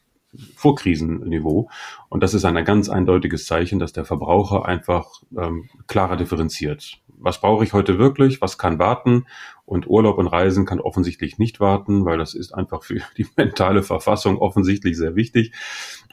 Vorkrisenniveau. 0.57 1.69
Und 2.09 2.23
das 2.23 2.35
ist 2.35 2.45
ein 2.45 2.65
ganz 2.65 2.89
eindeutiges 2.89 3.47
Zeichen, 3.47 3.79
dass 3.79 3.93
der 3.93 4.05
Verbraucher 4.05 4.65
einfach 4.67 5.23
ähm, 5.37 5.69
klarer 5.87 6.17
differenziert. 6.17 6.99
Was 7.25 7.41
brauche 7.41 7.63
ich 7.63 7.73
heute 7.73 7.99
wirklich? 7.99 8.41
Was 8.41 8.59
kann 8.59 8.81
warten? 8.81 9.27
Und 9.65 9.87
Urlaub 9.87 10.19
und 10.19 10.27
Reisen 10.27 10.67
kann 10.67 10.81
offensichtlich 10.81 11.39
nicht 11.39 11.61
warten, 11.61 12.05
weil 12.05 12.19
das 12.19 12.35
ist 12.35 12.53
einfach 12.53 12.83
für 12.83 13.01
die 13.17 13.27
mentale 13.37 13.83
Verfassung 13.83 14.39
offensichtlich 14.39 14.97
sehr 14.97 15.15
wichtig. 15.15 15.53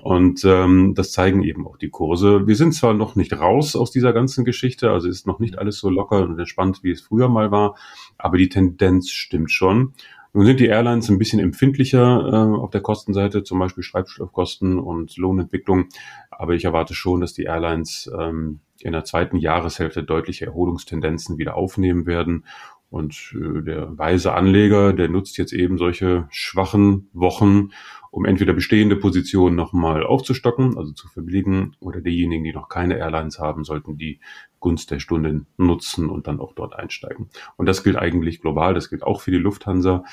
Und 0.03 0.45
ähm, 0.45 0.93
das 0.95 1.11
zeigen 1.11 1.41
eben 1.41 1.67
auch 1.67 1.77
die 1.77 1.89
Kurse. 1.89 2.45
Wir 2.45 2.55
sind 2.55 2.73
zwar 2.73 2.93
noch 2.93 3.15
nicht 3.15 3.33
raus 3.33 3.75
aus 3.75 3.91
dieser 3.91 4.13
ganzen 4.13 4.45
Geschichte, 4.45 4.91
also 4.91 5.09
ist 5.09 5.25
noch 5.25 5.39
nicht 5.39 5.57
alles 5.57 5.79
so 5.79 5.89
locker 5.89 6.21
und 6.21 6.37
entspannt, 6.37 6.83
wie 6.83 6.91
es 6.91 7.01
früher 7.01 7.27
mal 7.27 7.51
war, 7.51 7.75
aber 8.17 8.37
die 8.37 8.49
Tendenz 8.49 9.09
stimmt 9.09 9.51
schon. 9.51 9.93
Nun 10.33 10.45
sind 10.45 10.59
die 10.59 10.67
Airlines 10.67 11.09
ein 11.09 11.17
bisschen 11.17 11.39
empfindlicher 11.39 11.99
äh, 11.99 12.59
auf 12.59 12.69
der 12.69 12.81
Kostenseite, 12.81 13.43
zum 13.43 13.59
Beispiel 13.59 13.83
Treibstoffkosten 13.83 14.77
und 14.77 15.17
Lohnentwicklung. 15.17 15.87
Aber 16.29 16.53
ich 16.53 16.65
erwarte 16.65 16.93
schon, 16.93 17.21
dass 17.21 17.33
die 17.33 17.45
Airlines 17.45 18.09
ähm, 18.17 18.59
in 18.79 18.93
der 18.93 19.03
zweiten 19.03 19.37
Jahreshälfte 19.37 20.03
deutliche 20.03 20.45
Erholungstendenzen 20.45 21.37
wieder 21.37 21.55
aufnehmen 21.55 22.05
werden. 22.05 22.45
Und 22.89 23.35
äh, 23.35 23.61
der 23.61 23.97
weise 23.97 24.33
Anleger, 24.33 24.93
der 24.93 25.09
nutzt 25.09 25.37
jetzt 25.37 25.53
eben 25.53 25.77
solche 25.77 26.27
schwachen 26.31 27.09
Wochen, 27.13 27.69
um 28.11 28.25
entweder 28.25 28.53
bestehende 28.53 28.95
Positionen 28.95 29.55
nochmal 29.55 30.03
aufzustocken, 30.03 30.77
also 30.77 30.91
zu 30.93 31.07
verbilligen, 31.07 31.75
oder 31.79 32.01
diejenigen, 32.01 32.43
die 32.43 32.53
noch 32.53 32.67
keine 32.67 32.97
Airlines 32.97 33.37
haben, 33.37 33.63
sollten 33.63 33.97
die 33.97 34.19
Gunst 34.59 34.91
der 34.91 34.99
Stunde 34.99 35.45
nutzen 35.57 36.09
und 36.09 36.27
dann 36.27 36.39
auch 36.39 36.53
dort 36.53 36.75
einsteigen. 36.75 37.29
Und 37.55 37.67
das 37.67 37.83
gilt 37.83 37.97
eigentlich 37.97 38.41
global, 38.41 38.73
das 38.73 38.89
gilt 38.89 39.03
auch 39.03 39.21
für 39.21 39.31
die 39.31 39.37
Lufthansa. 39.37 40.03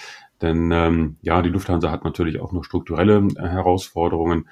Denn 0.42 0.70
ähm, 0.70 1.16
ja, 1.22 1.40
die 1.42 1.48
Lufthansa 1.48 1.90
hat 1.90 2.04
natürlich 2.04 2.40
auch 2.40 2.52
noch 2.52 2.64
strukturelle 2.64 3.26
äh, 3.36 3.48
Herausforderungen. 3.48 4.48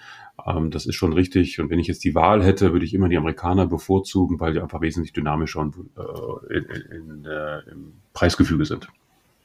Ähm, 0.47 0.71
das 0.71 0.87
ist 0.87 0.95
schon 0.95 1.13
richtig. 1.13 1.61
Und 1.61 1.71
wenn 1.71 1.79
ich 1.79 1.87
jetzt 1.87 2.05
die 2.05 2.15
Wahl 2.15 2.43
hätte, 2.43 2.73
würde 2.73 2.85
ich 2.85 2.95
immer 2.95 3.09
die 3.09 3.19
Amerikaner 3.19 3.67
bevorzugen, 3.67 4.41
weil 4.41 4.55
die 4.55 4.61
einfach 4.61 4.81
wesentlich 4.81 5.13
dynamischer 5.13 5.61
und 5.61 5.77
äh, 5.77 6.57
in, 6.57 6.65
in, 6.65 7.25
äh, 7.25 7.59
im 7.71 7.93
Preisgefüge 8.13 8.65
sind. 8.65 8.89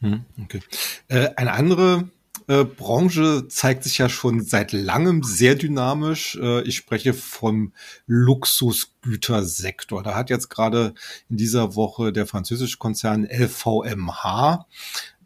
Hm, 0.01 0.21
okay. 0.41 0.61
Äh, 1.09 1.29
eine 1.35 1.51
andere 1.51 2.09
äh, 2.49 2.63
Branche 2.63 3.47
zeigt 3.47 3.83
sich 3.83 3.99
ja 3.99 4.09
schon 4.09 4.41
seit 4.41 4.71
langem 4.71 5.21
sehr 5.21 5.53
dynamisch. 5.53 6.35
Äh, 6.41 6.61
ich 6.63 6.77
spreche 6.77 7.13
vom 7.13 7.73
Luxusgütersektor. 8.07 10.01
Da 10.01 10.15
hat 10.15 10.31
jetzt 10.31 10.49
gerade 10.49 10.95
in 11.29 11.37
dieser 11.37 11.75
Woche 11.75 12.11
der 12.11 12.25
französische 12.25 12.79
Konzern 12.79 13.25
LVMH 13.25 14.65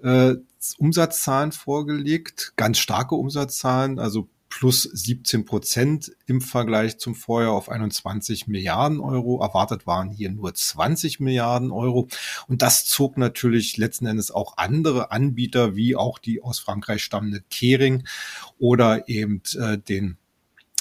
äh, 0.04 0.36
Umsatzzahlen 0.78 1.52
vorgelegt, 1.52 2.54
ganz 2.56 2.78
starke 2.78 3.16
Umsatzzahlen, 3.16 4.00
also 4.00 4.30
plus 4.50 4.84
17 4.84 5.46
Prozent 5.46 6.12
im 6.28 6.40
Vergleich 6.40 7.00
zum 7.00 7.16
Vorjahr 7.16 7.54
auf 7.54 7.70
21 7.70 8.48
Milliarden 8.48 9.00
Euro. 9.00 9.42
Erwartet 9.42 9.88
waren 9.88 10.12
hier 10.12 10.30
nur 10.30 10.54
20 10.54 11.20
Milliarden 11.20 11.72
Euro. 11.72 12.08
Und 12.48 12.62
das 12.62 12.86
zog 12.86 13.18
natürlich 13.18 13.78
letzten 13.78 14.06
Endes 14.06 14.30
auch 14.30 14.58
andere 14.58 15.12
Anbieter, 15.12 15.76
wie 15.76 15.96
auch 15.96 16.20
die 16.20 16.44
aus 16.44 16.60
Frankreich 16.60 17.04
stammende 17.04 17.42
Kering 17.50 18.04
oder 18.60 19.10
eben 19.10 19.42
äh, 19.60 19.80
den 19.80 20.18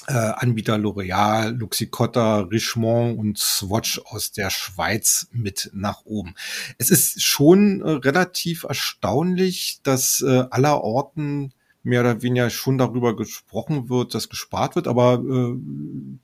äh, 0.08 0.12
Anbieter 0.12 0.76
L'Oreal, 0.76 1.50
Luxicotta, 1.50 2.40
Richemont 2.40 3.18
und 3.18 3.38
Swatch 3.38 4.00
aus 4.04 4.32
der 4.32 4.50
Schweiz 4.50 5.28
mit 5.32 5.70
nach 5.72 6.04
oben. 6.04 6.34
Es 6.78 6.90
ist 6.90 7.22
schon 7.22 7.80
äh, 7.80 7.90
relativ 7.90 8.64
erstaunlich, 8.64 9.80
dass 9.82 10.20
äh, 10.22 10.44
aller 10.50 10.82
Orten 10.82 11.52
mehr 11.82 12.00
oder 12.00 12.22
weniger 12.22 12.50
schon 12.50 12.78
darüber 12.78 13.16
gesprochen 13.16 13.88
wird, 13.88 14.14
dass 14.14 14.28
gespart 14.28 14.76
wird, 14.76 14.86
aber 14.86 15.22
äh, 15.28 15.54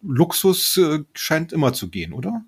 Luxus 0.03 0.77
äh, 0.77 1.01
scheint 1.15 1.53
immer 1.53 1.73
zu 1.73 1.91
gehen, 1.91 2.13
oder? 2.13 2.45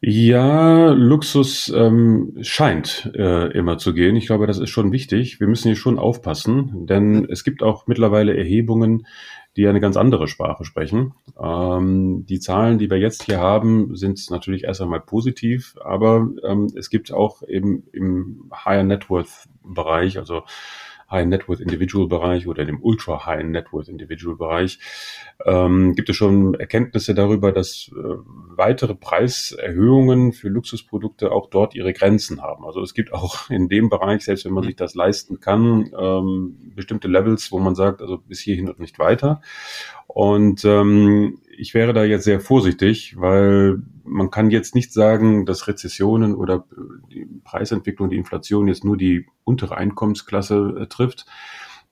Ja, 0.00 0.90
Luxus 0.90 1.72
ähm, 1.74 2.36
scheint 2.42 3.10
äh, 3.14 3.50
immer 3.56 3.78
zu 3.78 3.94
gehen. 3.94 4.14
Ich 4.16 4.26
glaube, 4.26 4.46
das 4.46 4.58
ist 4.58 4.68
schon 4.68 4.92
wichtig. 4.92 5.40
Wir 5.40 5.46
müssen 5.46 5.68
hier 5.68 5.76
schon 5.76 5.98
aufpassen, 5.98 6.86
denn 6.86 7.26
es 7.30 7.44
gibt 7.44 7.62
auch 7.62 7.86
mittlerweile 7.86 8.36
Erhebungen, 8.36 9.06
die 9.56 9.66
eine 9.66 9.80
ganz 9.80 9.96
andere 9.96 10.28
Sprache 10.28 10.64
sprechen. 10.64 11.14
Ähm, 11.40 12.26
die 12.26 12.40
Zahlen, 12.40 12.78
die 12.78 12.90
wir 12.90 12.98
jetzt 12.98 13.22
hier 13.22 13.40
haben, 13.40 13.96
sind 13.96 14.30
natürlich 14.30 14.64
erst 14.64 14.82
einmal 14.82 15.00
positiv, 15.00 15.76
aber 15.82 16.28
ähm, 16.44 16.68
es 16.76 16.90
gibt 16.90 17.12
auch 17.12 17.42
eben 17.42 17.84
im 17.92 18.50
Higher 18.64 18.84
Net 18.84 19.08
Worth 19.08 19.48
Bereich, 19.64 20.18
also 20.18 20.42
High 21.10 21.26
Net 21.26 21.48
Worth 21.48 21.60
Individual 21.60 22.08
Bereich 22.08 22.46
oder 22.46 22.64
dem 22.64 22.82
Ultra 22.82 23.26
High 23.26 23.44
Net 23.44 23.72
Worth 23.72 23.88
Individual 23.88 24.36
Bereich, 24.36 24.78
ähm, 25.44 25.94
gibt 25.94 26.08
es 26.08 26.16
schon 26.16 26.54
Erkenntnisse 26.54 27.14
darüber, 27.14 27.52
dass 27.52 27.90
äh, 27.92 28.16
weitere 28.56 28.94
Preiserhöhungen 28.94 30.32
für 30.32 30.48
Luxusprodukte 30.48 31.30
auch 31.32 31.48
dort 31.48 31.74
ihre 31.74 31.92
Grenzen 31.92 32.42
haben. 32.42 32.64
Also 32.64 32.80
es 32.82 32.94
gibt 32.94 33.12
auch 33.12 33.50
in 33.50 33.68
dem 33.68 33.88
Bereich, 33.88 34.24
selbst 34.24 34.44
wenn 34.44 34.52
man 34.52 34.64
sich 34.64 34.76
das 34.76 34.94
leisten 34.94 35.40
kann, 35.40 35.90
ähm, 35.98 36.72
bestimmte 36.74 37.08
Levels, 37.08 37.52
wo 37.52 37.58
man 37.58 37.74
sagt, 37.74 38.00
also 38.02 38.18
bis 38.18 38.40
hierhin 38.40 38.68
und 38.68 38.80
nicht 38.80 38.98
weiter. 38.98 39.40
Und 40.06 40.64
ähm, 40.64 41.38
ich 41.56 41.74
wäre 41.74 41.92
da 41.92 42.04
jetzt 42.04 42.24
sehr 42.24 42.40
vorsichtig, 42.40 43.16
weil 43.18 43.82
man 44.04 44.30
kann 44.30 44.50
jetzt 44.50 44.74
nicht 44.74 44.92
sagen, 44.92 45.46
dass 45.46 45.66
Rezessionen 45.68 46.34
oder 46.34 46.64
die 47.10 47.26
Preisentwicklung, 47.44 48.10
die 48.10 48.16
Inflation 48.16 48.68
jetzt 48.68 48.84
nur 48.84 48.96
die 48.96 49.26
untere 49.44 49.76
Einkommensklasse 49.76 50.78
äh, 50.80 50.86
trifft 50.86 51.26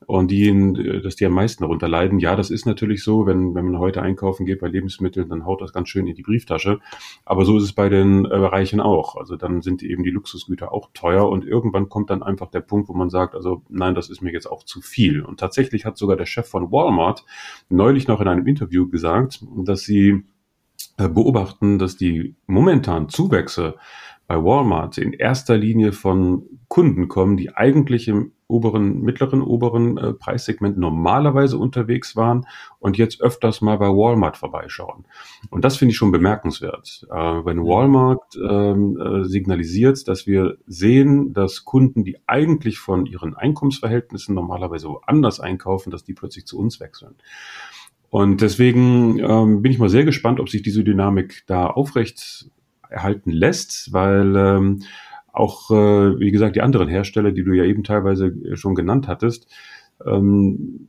und 0.07 0.31
die, 0.31 0.49
äh, 0.49 1.01
dass 1.03 1.17
die 1.17 1.27
am 1.27 1.33
meisten 1.33 1.63
darunter 1.63 1.89
leiden. 1.89 2.19
Ja, 2.19 2.37
das 2.37 2.51
ist 2.51 2.67
natürlich 2.67 3.03
so, 3.03 3.27
wenn, 3.27 3.55
wenn 3.55 3.67
man 3.67 3.79
heute 3.79 4.03
einkaufen 4.03 4.47
geht 4.47 4.61
bei 4.61 4.69
Lebensmitteln, 4.69 5.29
dann 5.29 5.45
haut 5.45 5.61
das 5.61 5.73
ganz 5.73 5.89
schön 5.89 6.07
in 6.07 6.15
die 6.15 6.23
Brieftasche. 6.23 6.81
Aber 7.25 7.45
so 7.45 7.57
ist 7.57 7.65
es 7.65 7.73
bei 7.73 7.89
den 7.89 8.25
äh, 8.25 8.29
Bereichen 8.29 8.81
auch. 8.81 9.17
Also 9.17 9.37
dann 9.37 9.63
sind 9.63 9.83
eben 9.83 10.03
die 10.03 10.11
Luxusgüter 10.11 10.73
auch 10.73 10.91
teuer 10.95 11.29
und 11.29 11.45
irgendwann 11.45 11.89
kommt 11.89 12.11
dann 12.11 12.23
einfach 12.23 12.51
der 12.51 12.61
Punkt, 12.61 12.89
wo 12.89 12.95
man 12.95 13.11
sagt, 13.11 13.35
also 13.35 13.63
nein, 13.69 13.95
das 13.95 14.11
ist 14.11 14.23
mir 14.23 14.33
jetzt 14.33 14.51
auch 14.51 14.65
zu 14.65 14.81
viel. 14.81 15.23
Und 15.23 15.41
tatsächlich 15.41 15.85
hat 15.85 15.97
sogar 15.97 16.17
der 16.17 16.27
Chef 16.27 16.49
von 16.49 16.71
Walmart 16.71 17.25
neulich 17.69 18.09
noch 18.09 18.21
in 18.21 18.29
einem 18.29 18.47
Interview 18.47 18.89
gesagt, 18.89 19.45
dass 19.65 19.83
sie 19.83 20.25
äh, 20.97 21.09
beobachten, 21.09 21.79
dass 21.79 21.97
die 21.97 22.37
momentan 22.47 23.09
Zuwächse 23.09 23.75
bei 24.27 24.37
Walmart 24.37 24.99
in 24.99 25.13
erster 25.13 25.57
Linie 25.57 25.93
von 25.93 26.45
Kunden 26.69 27.09
kommen, 27.09 27.37
die 27.37 27.55
eigentlich 27.55 28.09
im 28.09 28.33
oberen, 28.47 29.01
mittleren, 29.01 29.43
oberen 29.43 29.97
äh, 29.97 30.13
Preissegment 30.13 30.79
normalerweise 30.79 31.59
unterwegs 31.59 32.15
waren 32.15 32.47
und 32.79 32.99
jetzt 32.99 33.21
öfters 33.21 33.61
mal 33.61 33.79
bei 33.79 33.89
Walmart 33.89 34.37
vorbeischauen. 34.37 35.07
Und 35.51 35.65
das 35.65 35.77
finde 35.77 35.93
ich 35.93 35.97
schon 35.97 36.13
bemerkenswert. 36.13 37.07
Äh, 37.11 37.15
wenn 37.15 37.59
mhm. 37.59 37.67
Walmart 37.67 38.37
ähm, 38.37 38.99
äh, 39.01 39.25
signalisiert, 39.25 40.07
dass 40.09 40.27
wir 40.27 40.59
sehen, 40.67 41.33
dass 41.33 41.65
Kunden, 41.65 42.05
die 42.05 42.19
eigentlich 42.27 42.79
von 42.79 43.07
ihren 43.07 43.35
Einkommensverhältnissen 43.35 44.35
normalerweise 44.35 44.89
woanders 44.89 45.41
einkaufen, 45.41 45.91
dass 45.91 46.05
die 46.05 46.15
plötzlich 46.15 46.47
zu 46.47 46.59
uns 46.59 46.81
wechseln. 46.81 47.15
Und 48.11 48.43
deswegen 48.43 49.19
ähm, 49.19 49.63
bin 49.63 49.73
ich 49.73 49.79
mal 49.79 49.89
sehr 49.89 50.05
gespannt, 50.05 50.39
ob 50.39 50.49
sich 50.49 50.63
diese 50.63 50.85
Dynamik 50.85 51.43
da 51.47 51.67
aufrecht 51.67 52.49
erhalten 52.95 53.31
lässt, 53.31 53.93
weil 53.93 54.37
ähm, 54.37 54.83
auch, 55.33 55.71
äh, 55.71 56.19
wie 56.21 56.31
gesagt, 56.31 56.57
die 56.57 56.63
anderen 56.63 56.89
Hersteller, 56.89 57.33
die 57.33 57.45
du 57.45 57.53
ja 57.53 57.65
eben 57.65 57.83
teilweise 57.83 58.33
schon 58.57 58.75
genannt 58.75 59.09
hattest, 59.09 59.49
ähm, 60.07 60.89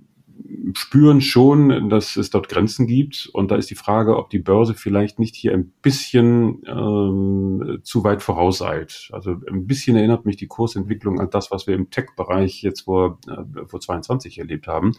spüren 0.73 1.21
schon, 1.21 1.89
dass 1.89 2.17
es 2.17 2.29
dort 2.29 2.49
Grenzen 2.49 2.87
gibt. 2.87 3.29
Und 3.33 3.51
da 3.51 3.55
ist 3.55 3.69
die 3.69 3.75
Frage, 3.75 4.17
ob 4.17 4.29
die 4.29 4.39
Börse 4.39 4.73
vielleicht 4.73 5.17
nicht 5.17 5.35
hier 5.35 5.53
ein 5.53 5.71
bisschen 5.81 6.61
ähm, 6.67 7.79
zu 7.83 8.03
weit 8.03 8.21
vorauseilt. 8.21 9.09
Also 9.11 9.35
ein 9.49 9.65
bisschen 9.65 9.95
erinnert 9.95 10.25
mich 10.25 10.37
die 10.37 10.47
Kursentwicklung 10.47 11.19
an 11.19 11.29
das, 11.29 11.51
was 11.51 11.67
wir 11.67 11.75
im 11.75 11.89
Tech-Bereich 11.89 12.61
jetzt 12.61 12.81
vor, 12.81 13.19
äh, 13.27 13.65
vor 13.65 13.79
22 13.79 14.37
erlebt 14.37 14.67
haben. 14.67 14.93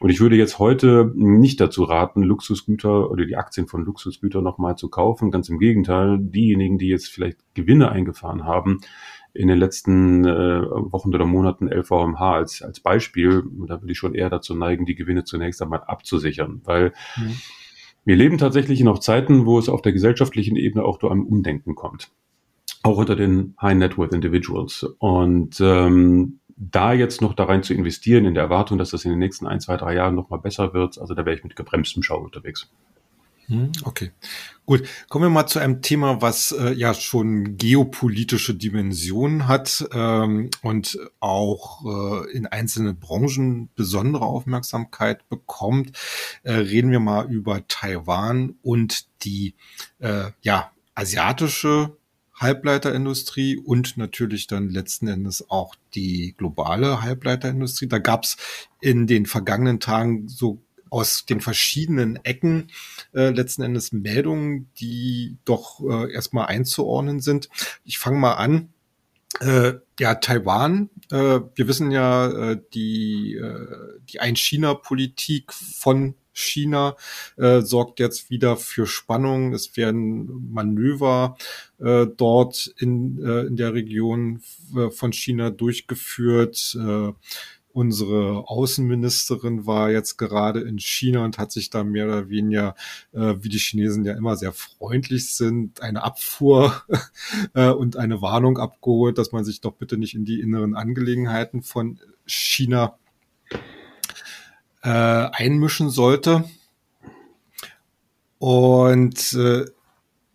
Und 0.00 0.08
ich 0.08 0.20
würde 0.20 0.34
jetzt 0.34 0.58
heute 0.58 1.12
nicht 1.14 1.60
dazu 1.60 1.84
raten, 1.84 2.22
Luxusgüter 2.22 3.10
oder 3.10 3.26
die 3.26 3.36
Aktien 3.36 3.66
von 3.66 3.84
Luxusgütern 3.84 4.42
nochmal 4.42 4.76
zu 4.76 4.88
kaufen. 4.88 5.30
Ganz 5.30 5.50
im 5.50 5.58
Gegenteil, 5.58 6.16
diejenigen, 6.18 6.78
die 6.78 6.88
jetzt 6.88 7.08
vielleicht 7.08 7.38
Gewinne 7.52 7.92
eingefahren 7.92 8.44
haben, 8.44 8.80
in 9.34 9.48
den 9.48 9.58
letzten 9.58 10.24
äh, 10.24 10.62
Wochen 10.62 11.14
oder 11.14 11.26
Monaten 11.26 11.68
LVMH 11.68 12.32
als, 12.32 12.62
als 12.62 12.80
Beispiel, 12.80 13.44
da 13.68 13.82
würde 13.82 13.92
ich 13.92 13.98
schon 13.98 14.14
eher 14.14 14.30
dazu 14.30 14.54
neigen, 14.54 14.86
die 14.86 14.94
Gewinne 14.94 15.24
zunächst 15.24 15.60
einmal 15.60 15.82
abzusichern, 15.84 16.62
weil 16.64 16.94
mhm. 17.16 17.36
wir 18.06 18.16
leben 18.16 18.38
tatsächlich 18.38 18.80
noch 18.80 19.00
Zeiten, 19.00 19.44
wo 19.44 19.58
es 19.58 19.68
auf 19.68 19.82
der 19.82 19.92
gesellschaftlichen 19.92 20.56
Ebene 20.56 20.82
auch 20.82 20.98
zu 20.98 21.10
einem 21.10 21.26
Umdenken 21.26 21.74
kommt. 21.74 22.10
Auch 22.82 22.96
unter 22.96 23.16
den 23.16 23.54
High 23.60 23.76
Net 23.76 23.98
Worth 23.98 24.14
Individuals. 24.14 24.82
Und 24.98 25.60
ähm, 25.60 26.39
da 26.60 26.92
jetzt 26.92 27.22
noch 27.22 27.34
da 27.34 27.44
rein 27.44 27.62
zu 27.62 27.72
investieren, 27.72 28.26
in 28.26 28.34
der 28.34 28.44
Erwartung, 28.44 28.76
dass 28.76 28.90
das 28.90 29.04
in 29.04 29.10
den 29.10 29.18
nächsten 29.18 29.46
ein, 29.46 29.60
zwei, 29.60 29.76
drei 29.78 29.94
Jahren 29.94 30.14
nochmal 30.14 30.40
besser 30.40 30.74
wird, 30.74 30.98
also 30.98 31.14
da 31.14 31.24
wäre 31.24 31.34
ich 31.34 31.42
mit 31.42 31.56
gebremstem 31.56 32.02
Schau 32.02 32.18
unterwegs. 32.18 32.70
Hm, 33.46 33.72
okay, 33.82 34.12
gut. 34.64 34.84
Kommen 35.08 35.24
wir 35.24 35.30
mal 35.30 35.46
zu 35.46 35.58
einem 35.58 35.82
Thema, 35.82 36.22
was 36.22 36.52
äh, 36.52 36.72
ja 36.72 36.94
schon 36.94 37.56
geopolitische 37.56 38.54
Dimensionen 38.54 39.48
hat 39.48 39.88
ähm, 39.92 40.50
und 40.62 40.98
auch 41.18 41.84
äh, 41.84 42.30
in 42.30 42.46
einzelnen 42.46 43.00
Branchen 43.00 43.70
besondere 43.74 44.24
Aufmerksamkeit 44.24 45.28
bekommt. 45.28 45.98
Äh, 46.44 46.52
reden 46.52 46.92
wir 46.92 47.00
mal 47.00 47.28
über 47.28 47.66
Taiwan 47.66 48.54
und 48.62 49.06
die 49.24 49.56
äh, 49.98 50.26
ja 50.42 50.70
asiatische 50.94 51.96
Halbleiterindustrie 52.40 53.58
und 53.58 53.96
natürlich 53.96 54.46
dann 54.46 54.70
letzten 54.70 55.08
Endes 55.08 55.50
auch 55.50 55.74
die 55.94 56.34
globale 56.36 57.02
Halbleiterindustrie. 57.02 57.86
Da 57.86 57.98
gab 57.98 58.24
es 58.24 58.36
in 58.80 59.06
den 59.06 59.26
vergangenen 59.26 59.78
Tagen 59.78 60.28
so 60.28 60.62
aus 60.88 61.24
den 61.24 61.40
verschiedenen 61.40 62.16
Ecken 62.24 62.68
äh, 63.14 63.30
letzten 63.30 63.62
Endes 63.62 63.92
Meldungen, 63.92 64.68
die 64.78 65.36
doch 65.44 65.80
äh, 65.88 66.12
erstmal 66.12 66.46
einzuordnen 66.46 67.20
sind. 67.20 67.48
Ich 67.84 67.98
fange 67.98 68.18
mal 68.18 68.34
an. 68.34 68.72
Äh, 69.38 69.74
ja, 70.00 70.16
Taiwan. 70.16 70.90
Äh, 71.12 71.40
wir 71.54 71.68
wissen 71.68 71.92
ja, 71.92 72.26
äh, 72.52 72.60
die, 72.74 73.34
äh, 73.34 74.00
die 74.08 74.18
Ein-China-Politik 74.18 75.52
von 75.52 76.14
China 76.40 76.96
äh, 77.36 77.60
sorgt 77.60 78.00
jetzt 78.00 78.30
wieder 78.30 78.56
für 78.56 78.86
Spannung. 78.86 79.52
Es 79.52 79.76
werden 79.76 80.50
Manöver 80.52 81.36
äh, 81.78 82.06
dort 82.06 82.72
in, 82.78 83.22
äh, 83.24 83.42
in 83.46 83.56
der 83.56 83.74
Region 83.74 84.42
äh, 84.76 84.90
von 84.90 85.12
China 85.12 85.50
durchgeführt. 85.50 86.76
Äh, 86.78 87.12
unsere 87.72 88.48
Außenministerin 88.48 89.66
war 89.66 89.90
jetzt 89.90 90.16
gerade 90.16 90.60
in 90.60 90.78
China 90.78 91.24
und 91.24 91.38
hat 91.38 91.52
sich 91.52 91.70
da 91.70 91.84
mehr 91.84 92.06
oder 92.06 92.28
weniger, 92.28 92.74
äh, 93.12 93.34
wie 93.40 93.48
die 93.48 93.58
Chinesen 93.58 94.04
ja 94.04 94.14
immer 94.14 94.36
sehr 94.36 94.52
freundlich 94.52 95.34
sind, 95.34 95.80
eine 95.80 96.02
Abfuhr 96.02 96.82
äh, 97.54 97.70
und 97.70 97.96
eine 97.96 98.22
Warnung 98.22 98.58
abgeholt, 98.58 99.18
dass 99.18 99.32
man 99.32 99.44
sich 99.44 99.60
doch 99.60 99.74
bitte 99.74 99.98
nicht 99.98 100.14
in 100.14 100.24
die 100.24 100.40
inneren 100.40 100.74
Angelegenheiten 100.74 101.62
von 101.62 101.98
China 102.26 102.98
äh, 104.82 104.88
einmischen 104.88 105.90
sollte. 105.90 106.44
Und 108.38 109.32
äh, 109.34 109.66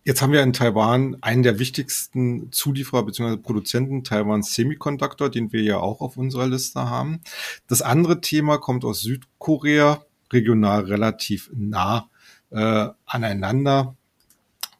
Jetzt 0.06 0.22
haben 0.22 0.32
wir 0.32 0.44
in 0.44 0.52
Taiwan 0.52 1.16
einen 1.20 1.42
der 1.42 1.58
wichtigsten 1.58 2.52
Zulieferer 2.52 3.02
bzw. 3.02 3.38
Produzenten, 3.38 4.04
Taiwan 4.04 4.44
Semiconductor, 4.44 5.30
den 5.30 5.52
wir 5.52 5.64
ja 5.64 5.78
auch 5.78 6.00
auf 6.00 6.16
unserer 6.16 6.46
Liste 6.46 6.88
haben. 6.88 7.22
Das 7.66 7.82
andere 7.82 8.20
Thema 8.20 8.58
kommt 8.58 8.84
aus 8.84 9.00
Südkorea, 9.00 10.04
regional 10.32 10.84
relativ 10.84 11.50
nah 11.52 12.08
äh, 12.50 12.86
aneinander. 13.04 13.96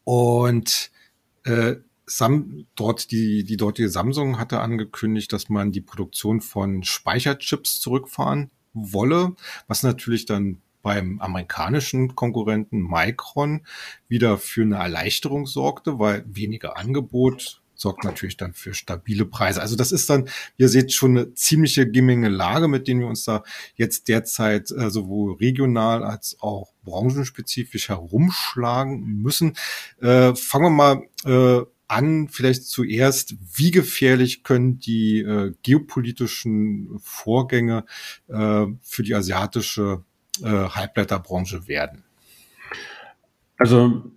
Und 0.05 0.93
äh, 1.43 1.75
Sam, 2.07 2.67
dort 2.77 3.11
die, 3.11 3.43
die 3.43 3.57
dortige 3.57 3.89
Samsung 3.89 4.39
hatte 4.39 4.61
angekündigt, 4.61 5.33
dass 5.33 5.49
man 5.49 5.73
die 5.73 5.81
Produktion 5.81 6.41
von 6.41 6.85
Speicherchips 6.85 7.81
zurückfahren 7.81 8.53
wolle, 8.77 9.35
was 9.67 9.83
natürlich 9.83 10.27
dann 10.27 10.61
beim 10.83 11.21
amerikanischen 11.21 12.15
Konkurrenten 12.15 12.81
Micron 12.81 13.67
wieder 14.07 14.39
für 14.39 14.63
eine 14.63 14.77
Erleichterung 14.77 15.47
sorgte, 15.47 15.99
weil 15.99 16.25
weniger 16.29 16.77
Angebot 16.77 17.61
sorgt 17.77 18.05
natürlich 18.05 18.37
dann 18.37 18.55
für 18.55 18.75
stabile 18.75 19.27
Preise. 19.27 19.61
Also 19.61 19.77
das 19.77 19.93
ist 19.93 20.09
dann, 20.09 20.29
ihr 20.57 20.69
seht 20.69 20.93
schon 20.93 21.17
eine 21.17 21.35
ziemliche 21.35 21.91
Gemengelage, 21.91 22.69
mit 22.69 22.89
denen 22.89 23.01
wir 23.01 23.09
uns 23.09 23.25
da 23.25 23.43
jetzt 23.75 24.09
derzeit 24.09 24.71
äh, 24.71 24.91
sowohl 24.91 25.35
regional 25.35 26.03
als 26.03 26.37
auch 26.41 26.73
branchenspezifisch 26.85 27.89
herumschlagen 27.89 29.23
müssen. 29.23 29.57
Äh, 30.01 30.35
fangen 30.35 30.65
wir 30.65 30.71
mal 30.71 31.03
äh, 31.25 31.67
an, 31.89 32.29
vielleicht 32.29 32.65
zuerst, 32.65 33.37
wie 33.55 33.71
gefährlich 33.71 34.43
können 34.43 34.79
die 34.79 35.21
äh, 35.21 35.53
geopolitischen 35.63 36.99
Vorgänge 37.01 37.85
äh, 38.29 38.67
für 38.83 39.03
die 39.03 39.15
asiatische 39.15 40.05
äh, 40.43 40.47
Halbleiterbranche 40.47 41.69
werden? 41.69 42.05
Also 43.59 44.11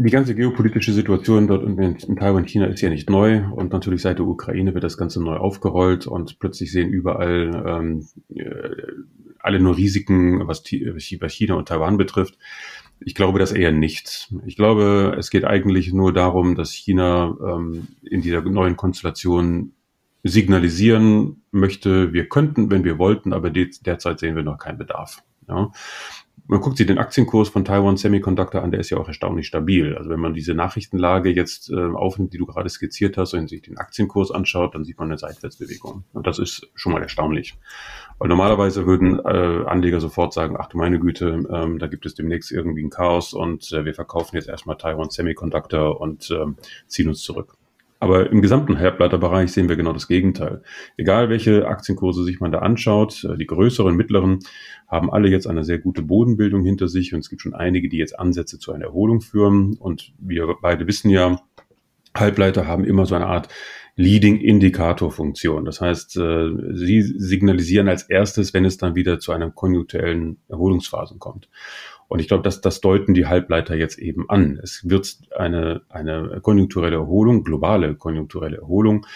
die 0.00 0.10
ganze 0.10 0.36
geopolitische 0.36 0.92
Situation 0.92 1.48
dort 1.48 1.64
in, 1.64 2.16
Taiwan, 2.16 2.46
China 2.46 2.66
ist 2.66 2.80
ja 2.80 2.88
nicht 2.88 3.10
neu 3.10 3.44
und 3.50 3.72
natürlich 3.72 4.02
seit 4.02 4.18
der 4.18 4.26
Ukraine 4.26 4.72
wird 4.72 4.84
das 4.84 4.96
Ganze 4.96 5.20
neu 5.20 5.36
aufgerollt 5.36 6.06
und 6.06 6.38
plötzlich 6.38 6.70
sehen 6.70 6.90
überall 6.90 7.64
ähm, 7.66 8.06
äh, 8.32 8.70
alle 9.40 9.60
nur 9.60 9.76
Risiken, 9.76 10.46
was, 10.46 10.62
was 10.62 11.32
China 11.32 11.54
und 11.54 11.66
Taiwan 11.68 11.96
betrifft. 11.96 12.38
Ich 13.00 13.14
glaube 13.14 13.38
das 13.38 13.52
eher 13.52 13.72
nicht. 13.72 14.32
Ich 14.46 14.56
glaube, 14.56 15.16
es 15.18 15.30
geht 15.30 15.44
eigentlich 15.44 15.92
nur 15.92 16.12
darum, 16.12 16.54
dass 16.54 16.72
China 16.72 17.36
ähm, 17.40 17.88
in 18.02 18.22
dieser 18.22 18.42
neuen 18.42 18.76
Konstellation 18.76 19.72
signalisieren 20.24 21.42
möchte, 21.52 22.12
wir 22.12 22.28
könnten, 22.28 22.70
wenn 22.70 22.84
wir 22.84 22.98
wollten, 22.98 23.32
aber 23.32 23.50
derzeit 23.50 24.18
sehen 24.18 24.36
wir 24.36 24.42
noch 24.42 24.58
keinen 24.58 24.78
Bedarf. 24.78 25.22
Ja. 25.48 25.70
Man 26.50 26.62
guckt 26.62 26.78
sich 26.78 26.86
den 26.86 26.96
Aktienkurs 26.96 27.50
von 27.50 27.66
Taiwan 27.66 27.98
Semiconductor 27.98 28.62
an, 28.62 28.70
der 28.70 28.80
ist 28.80 28.88
ja 28.88 28.96
auch 28.96 29.06
erstaunlich 29.06 29.46
stabil. 29.46 29.94
Also 29.94 30.08
wenn 30.08 30.18
man 30.18 30.32
diese 30.32 30.54
Nachrichtenlage 30.54 31.28
jetzt 31.30 31.70
äh, 31.70 31.76
aufnimmt, 31.76 32.32
die 32.32 32.38
du 32.38 32.46
gerade 32.46 32.70
skizziert 32.70 33.18
hast, 33.18 33.34
und 33.34 33.50
sich 33.50 33.60
den 33.60 33.76
Aktienkurs 33.76 34.30
anschaut, 34.30 34.74
dann 34.74 34.82
sieht 34.82 34.96
man 34.96 35.08
eine 35.08 35.18
Seitwärtsbewegung. 35.18 36.04
Und 36.14 36.26
das 36.26 36.38
ist 36.38 36.66
schon 36.74 36.92
mal 36.92 37.02
erstaunlich. 37.02 37.58
Weil 38.18 38.28
normalerweise 38.28 38.86
würden 38.86 39.18
äh, 39.18 39.66
Anleger 39.66 40.00
sofort 40.00 40.32
sagen, 40.32 40.56
ach 40.58 40.68
du 40.68 40.78
meine 40.78 40.98
Güte, 40.98 41.46
ähm, 41.52 41.78
da 41.78 41.86
gibt 41.86 42.06
es 42.06 42.14
demnächst 42.14 42.50
irgendwie 42.50 42.82
ein 42.82 42.90
Chaos 42.90 43.34
und 43.34 43.70
äh, 43.72 43.84
wir 43.84 43.92
verkaufen 43.92 44.36
jetzt 44.36 44.48
erstmal 44.48 44.78
Taiwan 44.78 45.10
Semiconductor 45.10 46.00
und 46.00 46.30
äh, 46.30 46.46
ziehen 46.86 47.08
uns 47.08 47.20
zurück. 47.20 47.57
Aber 48.00 48.30
im 48.30 48.42
gesamten 48.42 48.78
Halbleiterbereich 48.78 49.50
sehen 49.52 49.68
wir 49.68 49.76
genau 49.76 49.92
das 49.92 50.06
Gegenteil. 50.06 50.62
Egal 50.96 51.28
welche 51.30 51.66
Aktienkurse 51.66 52.22
sich 52.22 52.38
man 52.40 52.52
da 52.52 52.58
anschaut, 52.58 53.24
äh, 53.24 53.36
die 53.36 53.46
größeren, 53.46 53.96
mittleren 53.96 54.38
haben 54.86 55.10
alle 55.10 55.28
jetzt 55.28 55.46
eine 55.46 55.64
sehr 55.64 55.78
gute 55.78 56.02
Bodenbildung 56.02 56.64
hinter 56.64 56.88
sich 56.88 57.12
und 57.12 57.20
es 57.20 57.28
gibt 57.28 57.42
schon 57.42 57.54
einige, 57.54 57.88
die 57.88 57.98
jetzt 57.98 58.18
Ansätze 58.18 58.58
zu 58.58 58.72
einer 58.72 58.86
Erholung 58.86 59.20
führen. 59.20 59.74
Und 59.74 60.12
wir 60.18 60.56
beide 60.60 60.86
wissen 60.86 61.10
ja, 61.10 61.40
Halbleiter 62.16 62.66
haben 62.66 62.84
immer 62.84 63.06
so 63.06 63.14
eine 63.14 63.26
Art 63.26 63.48
Leading-Indikator-Funktion. 63.96 65.64
Das 65.64 65.80
heißt, 65.80 66.16
äh, 66.18 66.50
sie 66.72 67.02
signalisieren 67.02 67.88
als 67.88 68.04
erstes, 68.04 68.54
wenn 68.54 68.64
es 68.64 68.78
dann 68.78 68.94
wieder 68.94 69.18
zu 69.18 69.32
einer 69.32 69.50
konjunkturellen 69.50 70.38
Erholungsphase 70.48 71.16
kommt. 71.18 71.48
Und 72.08 72.20
ich 72.20 72.28
glaube, 72.28 72.42
dass 72.42 72.60
das 72.60 72.80
deuten 72.80 73.14
die 73.14 73.26
Halbleiter 73.26 73.76
jetzt 73.76 73.98
eben 73.98 74.28
an. 74.30 74.58
Es 74.62 74.88
wird 74.88 75.18
eine, 75.36 75.82
eine 75.90 76.40
konjunkturelle 76.42 76.96
Erholung, 76.96 77.44
globale 77.44 77.94
konjunkturelle 77.94 78.56
Erholung, 78.56 79.06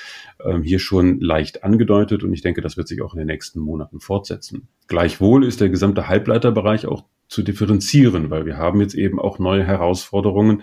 ähm, 0.44 0.62
hier 0.62 0.78
schon 0.78 1.18
leicht 1.20 1.64
angedeutet. 1.64 2.22
Und 2.22 2.32
ich 2.34 2.42
denke, 2.42 2.60
das 2.60 2.76
wird 2.76 2.88
sich 2.88 3.00
auch 3.00 3.14
in 3.14 3.18
den 3.18 3.28
nächsten 3.28 3.60
Monaten 3.60 4.00
fortsetzen. 4.00 4.68
Gleichwohl 4.88 5.44
ist 5.44 5.60
der 5.60 5.70
gesamte 5.70 6.06
Halbleiterbereich 6.08 6.86
auch 6.86 7.04
zu 7.28 7.42
differenzieren, 7.42 8.30
weil 8.30 8.44
wir 8.44 8.58
haben 8.58 8.80
jetzt 8.82 8.94
eben 8.94 9.18
auch 9.18 9.38
neue 9.38 9.64
Herausforderungen, 9.64 10.62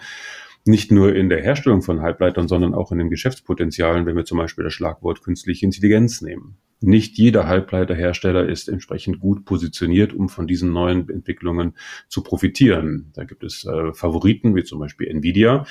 nicht 0.69 0.91
nur 0.91 1.15
in 1.15 1.29
der 1.29 1.41
Herstellung 1.41 1.81
von 1.81 2.01
Halbleitern, 2.01 2.47
sondern 2.47 2.73
auch 2.73 2.91
in 2.91 2.99
den 2.99 3.09
Geschäftspotenzialen, 3.09 4.05
wenn 4.05 4.15
wir 4.15 4.25
zum 4.25 4.37
Beispiel 4.37 4.63
das 4.63 4.73
Schlagwort 4.73 5.23
künstliche 5.23 5.65
Intelligenz 5.65 6.21
nehmen. 6.21 6.57
Nicht 6.81 7.17
jeder 7.17 7.45
Halbleiterhersteller 7.45 8.47
ist 8.47 8.69
entsprechend 8.69 9.19
gut 9.19 9.43
positioniert, 9.43 10.13
um 10.13 10.29
von 10.29 10.47
diesen 10.47 10.71
neuen 10.71 11.09
Entwicklungen 11.09 11.73
zu 12.07 12.23
profitieren. 12.23 13.11
Da 13.15 13.25
gibt 13.25 13.43
es 13.43 13.65
äh, 13.65 13.91
Favoriten, 13.93 14.55
wie 14.55 14.63
zum 14.63 14.79
Beispiel 14.79 15.07
Nvidia, 15.07 15.65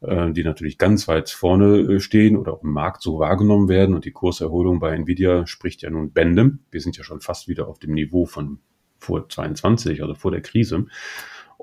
äh, 0.00 0.32
die 0.32 0.42
natürlich 0.42 0.78
ganz 0.78 1.06
weit 1.06 1.28
vorne 1.28 1.80
äh, 1.80 2.00
stehen 2.00 2.36
oder 2.38 2.54
auch 2.54 2.62
im 2.62 2.72
Markt 2.72 3.02
so 3.02 3.18
wahrgenommen 3.18 3.68
werden. 3.68 3.94
Und 3.94 4.06
die 4.06 4.12
Kurserholung 4.12 4.78
bei 4.78 4.94
Nvidia 4.94 5.46
spricht 5.46 5.82
ja 5.82 5.90
nun 5.90 6.12
Bände. 6.12 6.56
Wir 6.70 6.80
sind 6.80 6.96
ja 6.96 7.04
schon 7.04 7.20
fast 7.20 7.46
wieder 7.46 7.68
auf 7.68 7.78
dem 7.78 7.92
Niveau 7.92 8.24
von 8.24 8.60
vor 8.98 9.28
22, 9.28 10.00
also 10.00 10.14
vor 10.14 10.30
der 10.30 10.40
Krise. 10.40 10.86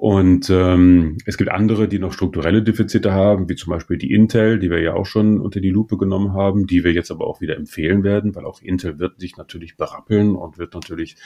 Und 0.02 0.50
ähm, 0.50 1.20
es 1.28 1.38
gibt 1.38 1.52
andere, 1.52 1.88
die 1.88 2.00
noch 2.00 2.12
strukturelle 2.12 2.64
Defizite 2.64 3.14
haben, 3.14 3.48
wie 3.50 3.56
zum 3.56 3.70
Beispiel 3.70 4.00
die 4.00 4.12
Intel, 4.12 4.58
die 4.58 4.72
wir 4.72 4.82
ja 4.82 4.96
auch 4.96 5.06
schon 5.06 5.40
unter 5.40 5.62
die 5.62 5.70
Lupe 5.70 5.96
genommen 5.96 6.34
haben, 6.34 6.66
die 6.66 6.84
wir 6.84 6.92
jetzt 6.92 7.12
aber 7.12 7.28
auch 7.28 7.40
wieder 7.40 7.56
empfehlen 7.56 8.04
werden, 8.04 8.34
weil 8.34 8.48
auch 8.48 8.64
Intel 8.64 8.98
wird 8.98 9.20
sich 9.20 9.38
natürlich 9.38 9.78
berappeln 9.78 10.36
und 10.36 10.58
wird 10.58 10.74
natürlich 10.74 11.18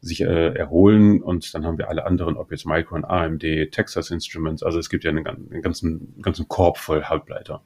sich 0.00 0.22
äh, 0.22 0.54
erholen. 0.54 1.22
Und 1.22 1.52
dann 1.52 1.66
haben 1.66 1.76
wir 1.76 1.90
alle 1.90 2.06
anderen, 2.06 2.38
ob 2.38 2.50
jetzt 2.52 2.64
Micron, 2.64 3.04
AMD, 3.04 3.42
Texas 3.70 4.10
Instruments, 4.10 4.62
also 4.62 4.78
es 4.78 4.88
gibt 4.88 5.04
ja 5.04 5.10
einen, 5.10 5.26
einen 5.26 5.60
ganzen, 5.60 6.14
ganzen 6.22 6.48
Korb 6.48 6.78
voll 6.78 7.02
Halbleiter. 7.02 7.62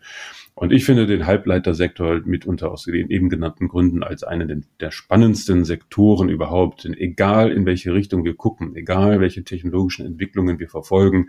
Und 0.58 0.72
ich 0.72 0.86
finde 0.86 1.06
den 1.06 1.26
Halbleitersektor 1.26 2.22
mitunter 2.24 2.72
aus 2.72 2.84
den 2.84 3.10
eben 3.10 3.28
genannten 3.28 3.68
Gründen 3.68 4.02
als 4.02 4.22
einen 4.22 4.64
der 4.80 4.90
spannendsten 4.90 5.66
Sektoren 5.66 6.30
überhaupt. 6.30 6.84
Denn 6.84 6.94
egal 6.94 7.52
in 7.52 7.66
welche 7.66 7.92
Richtung 7.92 8.24
wir 8.24 8.34
gucken, 8.34 8.74
egal 8.74 9.20
welche 9.20 9.44
technologischen 9.44 10.06
Entwicklungen 10.06 10.58
wir 10.58 10.70
verfolgen, 10.70 11.28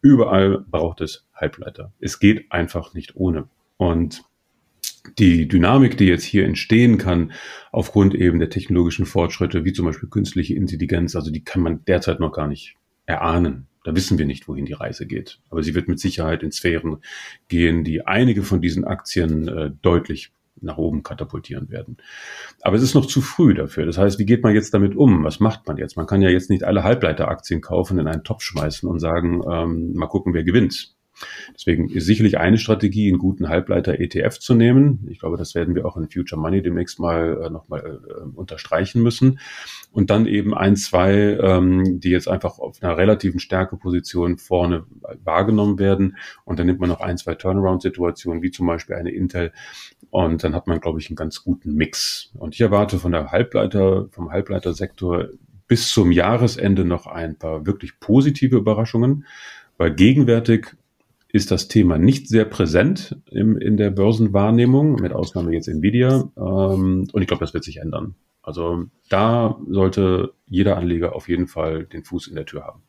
überall 0.00 0.64
braucht 0.70 1.00
es 1.00 1.26
Halbleiter. 1.34 1.92
Es 1.98 2.20
geht 2.20 2.52
einfach 2.52 2.94
nicht 2.94 3.16
ohne. 3.16 3.48
Und 3.78 4.22
die 5.18 5.48
Dynamik, 5.48 5.96
die 5.98 6.06
jetzt 6.06 6.22
hier 6.22 6.44
entstehen 6.44 6.98
kann, 6.98 7.32
aufgrund 7.72 8.14
eben 8.14 8.38
der 8.38 8.50
technologischen 8.50 9.06
Fortschritte, 9.06 9.64
wie 9.64 9.72
zum 9.72 9.86
Beispiel 9.86 10.08
künstliche 10.08 10.54
Intelligenz, 10.54 11.16
also 11.16 11.32
die 11.32 11.42
kann 11.42 11.62
man 11.62 11.84
derzeit 11.86 12.20
noch 12.20 12.30
gar 12.30 12.46
nicht 12.46 12.76
erahnen. 13.06 13.66
Da 13.88 13.94
wissen 13.94 14.18
wir 14.18 14.26
nicht, 14.26 14.48
wohin 14.48 14.66
die 14.66 14.74
Reise 14.74 15.06
geht. 15.06 15.40
Aber 15.48 15.62
sie 15.62 15.74
wird 15.74 15.88
mit 15.88 15.98
Sicherheit 15.98 16.42
in 16.42 16.52
Sphären 16.52 16.98
gehen, 17.48 17.84
die 17.84 18.06
einige 18.06 18.42
von 18.42 18.60
diesen 18.60 18.84
Aktien 18.84 19.48
äh, 19.48 19.70
deutlich 19.80 20.30
nach 20.60 20.76
oben 20.76 21.02
katapultieren 21.02 21.70
werden. 21.70 21.96
Aber 22.60 22.76
es 22.76 22.82
ist 22.82 22.92
noch 22.92 23.06
zu 23.06 23.22
früh 23.22 23.54
dafür. 23.54 23.86
Das 23.86 23.96
heißt, 23.96 24.18
wie 24.18 24.26
geht 24.26 24.42
man 24.42 24.52
jetzt 24.52 24.74
damit 24.74 24.94
um? 24.94 25.24
Was 25.24 25.40
macht 25.40 25.66
man 25.66 25.78
jetzt? 25.78 25.96
Man 25.96 26.06
kann 26.06 26.20
ja 26.20 26.28
jetzt 26.28 26.50
nicht 26.50 26.64
alle 26.64 26.84
Halbleiteraktien 26.84 27.62
kaufen, 27.62 27.98
in 27.98 28.06
einen 28.06 28.24
Topf 28.24 28.42
schmeißen 28.42 28.86
und 28.86 28.98
sagen, 28.98 29.42
ähm, 29.50 29.94
mal 29.94 30.08
gucken, 30.08 30.34
wer 30.34 30.44
gewinnt. 30.44 30.94
Deswegen 31.54 31.88
ist 31.88 32.06
sicherlich 32.06 32.38
eine 32.38 32.58
Strategie, 32.58 33.08
einen 33.08 33.18
guten 33.18 33.48
Halbleiter-ETF 33.48 34.38
zu 34.38 34.54
nehmen. 34.54 35.06
Ich 35.10 35.18
glaube, 35.18 35.36
das 35.36 35.54
werden 35.54 35.74
wir 35.74 35.86
auch 35.86 35.96
in 35.96 36.10
Future 36.10 36.40
Money 36.40 36.62
demnächst 36.62 37.00
mal 37.00 37.42
äh, 37.44 37.50
nochmal 37.50 38.00
äh, 38.08 38.36
unterstreichen 38.36 39.02
müssen. 39.02 39.40
Und 39.90 40.10
dann 40.10 40.26
eben 40.26 40.54
ein, 40.54 40.76
zwei, 40.76 41.38
ähm, 41.40 42.00
die 42.00 42.10
jetzt 42.10 42.28
einfach 42.28 42.58
auf 42.58 42.82
einer 42.82 42.96
relativen 42.96 43.40
Stärkeposition 43.40 44.38
vorne 44.38 44.84
wahrgenommen 45.24 45.78
werden. 45.78 46.16
Und 46.44 46.58
dann 46.58 46.66
nimmt 46.66 46.80
man 46.80 46.88
noch 46.88 47.00
ein, 47.00 47.18
zwei 47.18 47.34
Turnaround-Situationen, 47.34 48.42
wie 48.42 48.50
zum 48.50 48.66
Beispiel 48.66 48.96
eine 48.96 49.10
Intel. 49.10 49.52
Und 50.10 50.44
dann 50.44 50.54
hat 50.54 50.66
man, 50.66 50.80
glaube 50.80 51.00
ich, 51.00 51.08
einen 51.08 51.16
ganz 51.16 51.42
guten 51.42 51.74
Mix. 51.74 52.30
Und 52.34 52.54
ich 52.54 52.60
erwarte 52.60 52.98
von 52.98 53.12
der 53.12 53.30
Halbleiter, 53.30 54.08
vom 54.10 54.30
Halbleitersektor 54.30 55.28
bis 55.68 55.92
zum 55.92 56.10
Jahresende 56.10 56.84
noch 56.84 57.06
ein 57.06 57.36
paar 57.36 57.66
wirklich 57.66 58.00
positive 58.00 58.56
Überraschungen, 58.56 59.26
weil 59.76 59.94
gegenwärtig 59.94 60.74
ist 61.30 61.50
das 61.50 61.68
Thema 61.68 61.98
nicht 61.98 62.28
sehr 62.28 62.44
präsent 62.44 63.20
im, 63.30 63.56
in 63.58 63.76
der 63.76 63.90
Börsenwahrnehmung, 63.90 64.94
mit 64.94 65.12
Ausnahme 65.12 65.52
jetzt 65.52 65.68
Nvidia. 65.68 66.30
Ähm, 66.36 67.08
und 67.12 67.22
ich 67.22 67.28
glaube, 67.28 67.44
das 67.44 67.54
wird 67.54 67.64
sich 67.64 67.78
ändern. 67.78 68.14
Also 68.42 68.84
da 69.10 69.58
sollte 69.68 70.32
jeder 70.46 70.78
Anleger 70.78 71.14
auf 71.14 71.28
jeden 71.28 71.48
Fall 71.48 71.84
den 71.84 72.04
Fuß 72.04 72.28
in 72.28 72.34
der 72.34 72.46
Tür 72.46 72.64
haben. 72.64 72.82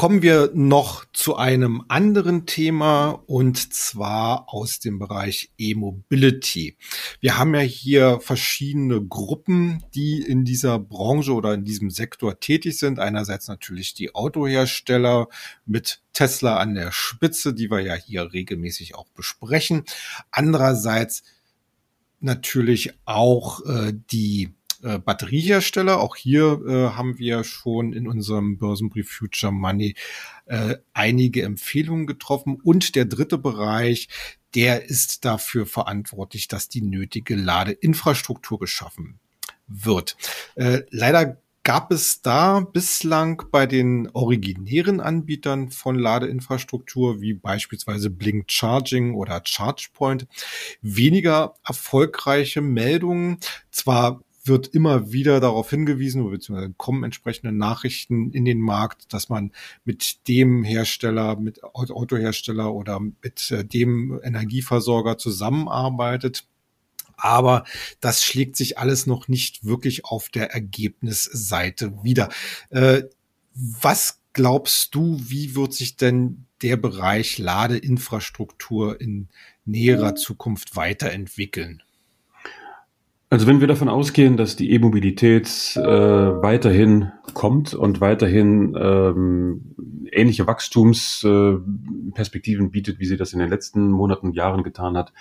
Kommen 0.00 0.22
wir 0.22 0.50
noch 0.54 1.04
zu 1.12 1.36
einem 1.36 1.84
anderen 1.88 2.46
Thema 2.46 3.22
und 3.26 3.74
zwar 3.74 4.48
aus 4.48 4.80
dem 4.80 4.98
Bereich 4.98 5.50
E-Mobility. 5.58 6.78
Wir 7.20 7.36
haben 7.36 7.54
ja 7.54 7.60
hier 7.60 8.18
verschiedene 8.18 9.04
Gruppen, 9.04 9.84
die 9.94 10.22
in 10.22 10.46
dieser 10.46 10.78
Branche 10.78 11.34
oder 11.34 11.52
in 11.52 11.64
diesem 11.64 11.90
Sektor 11.90 12.40
tätig 12.40 12.78
sind. 12.78 12.98
Einerseits 12.98 13.46
natürlich 13.48 13.92
die 13.92 14.14
Autohersteller 14.14 15.28
mit 15.66 16.00
Tesla 16.14 16.56
an 16.56 16.74
der 16.74 16.92
Spitze, 16.92 17.52
die 17.52 17.70
wir 17.70 17.80
ja 17.80 17.92
hier 17.94 18.32
regelmäßig 18.32 18.94
auch 18.94 19.10
besprechen. 19.14 19.84
Andererseits 20.30 21.24
natürlich 22.20 22.94
auch 23.04 23.66
äh, 23.66 23.92
die 24.10 24.54
äh, 24.82 24.98
Batteriehersteller. 24.98 26.00
Auch 26.00 26.16
hier 26.16 26.60
äh, 26.66 26.96
haben 26.96 27.18
wir 27.18 27.44
schon 27.44 27.92
in 27.92 28.06
unserem 28.06 28.58
Börsenbrief 28.58 29.10
Future 29.10 29.52
Money 29.52 29.94
äh, 30.46 30.76
einige 30.92 31.42
Empfehlungen 31.42 32.06
getroffen. 32.06 32.58
Und 32.62 32.94
der 32.94 33.04
dritte 33.04 33.38
Bereich, 33.38 34.08
der 34.54 34.84
ist 34.84 35.24
dafür 35.24 35.66
verantwortlich, 35.66 36.48
dass 36.48 36.68
die 36.68 36.82
nötige 36.82 37.36
Ladeinfrastruktur 37.36 38.58
geschaffen 38.58 39.20
wird. 39.66 40.16
Äh, 40.56 40.80
leider 40.90 41.40
gab 41.62 41.92
es 41.92 42.22
da 42.22 42.60
bislang 42.60 43.42
bei 43.50 43.66
den 43.66 44.08
originären 44.12 45.00
Anbietern 45.00 45.70
von 45.70 45.96
Ladeinfrastruktur, 45.96 47.20
wie 47.20 47.34
beispielsweise 47.34 48.10
Blink 48.10 48.50
Charging 48.50 49.14
oder 49.14 49.40
ChargePoint, 49.40 50.26
weniger 50.80 51.54
erfolgreiche 51.64 52.62
Meldungen. 52.62 53.38
Zwar 53.70 54.22
wird 54.42 54.68
immer 54.68 55.12
wieder 55.12 55.40
darauf 55.40 55.70
hingewiesen, 55.70 56.28
beziehungsweise 56.30 56.72
kommen 56.76 57.04
entsprechende 57.04 57.52
Nachrichten 57.52 58.30
in 58.32 58.44
den 58.44 58.60
Markt, 58.60 59.12
dass 59.12 59.28
man 59.28 59.52
mit 59.84 60.26
dem 60.28 60.64
Hersteller, 60.64 61.36
mit 61.36 61.62
Autohersteller 61.62 62.72
oder 62.72 63.00
mit 63.00 63.50
äh, 63.50 63.64
dem 63.64 64.18
Energieversorger 64.22 65.18
zusammenarbeitet. 65.18 66.46
Aber 67.16 67.64
das 68.00 68.24
schlägt 68.24 68.56
sich 68.56 68.78
alles 68.78 69.06
noch 69.06 69.28
nicht 69.28 69.64
wirklich 69.64 70.06
auf 70.06 70.30
der 70.30 70.52
Ergebnisseite 70.52 72.02
wieder. 72.02 72.30
Äh, 72.70 73.02
was 73.52 74.20
glaubst 74.32 74.94
du, 74.94 75.20
wie 75.22 75.54
wird 75.54 75.74
sich 75.74 75.96
denn 75.96 76.46
der 76.62 76.76
Bereich 76.76 77.38
Ladeinfrastruktur 77.38 79.00
in 79.00 79.28
näherer 79.64 80.14
Zukunft 80.14 80.76
weiterentwickeln? 80.76 81.82
Also 83.32 83.46
wenn 83.46 83.60
wir 83.60 83.68
davon 83.68 83.88
ausgehen, 83.88 84.36
dass 84.36 84.56
die 84.56 84.72
E-Mobilität 84.72 85.76
äh, 85.76 85.82
weiterhin 85.82 87.12
kommt 87.32 87.74
und 87.74 88.00
weiterhin 88.00 88.76
ähm, 88.76 89.76
ähnliche 90.10 90.48
Wachstumsperspektiven 90.48 92.66
äh, 92.66 92.70
bietet, 92.70 92.98
wie 92.98 93.06
sie 93.06 93.16
das 93.16 93.32
in 93.32 93.38
den 93.38 93.48
letzten 93.48 93.92
Monaten 93.92 94.26
und 94.26 94.34
Jahren 94.34 94.64
getan 94.64 94.96
hat, 94.96 95.12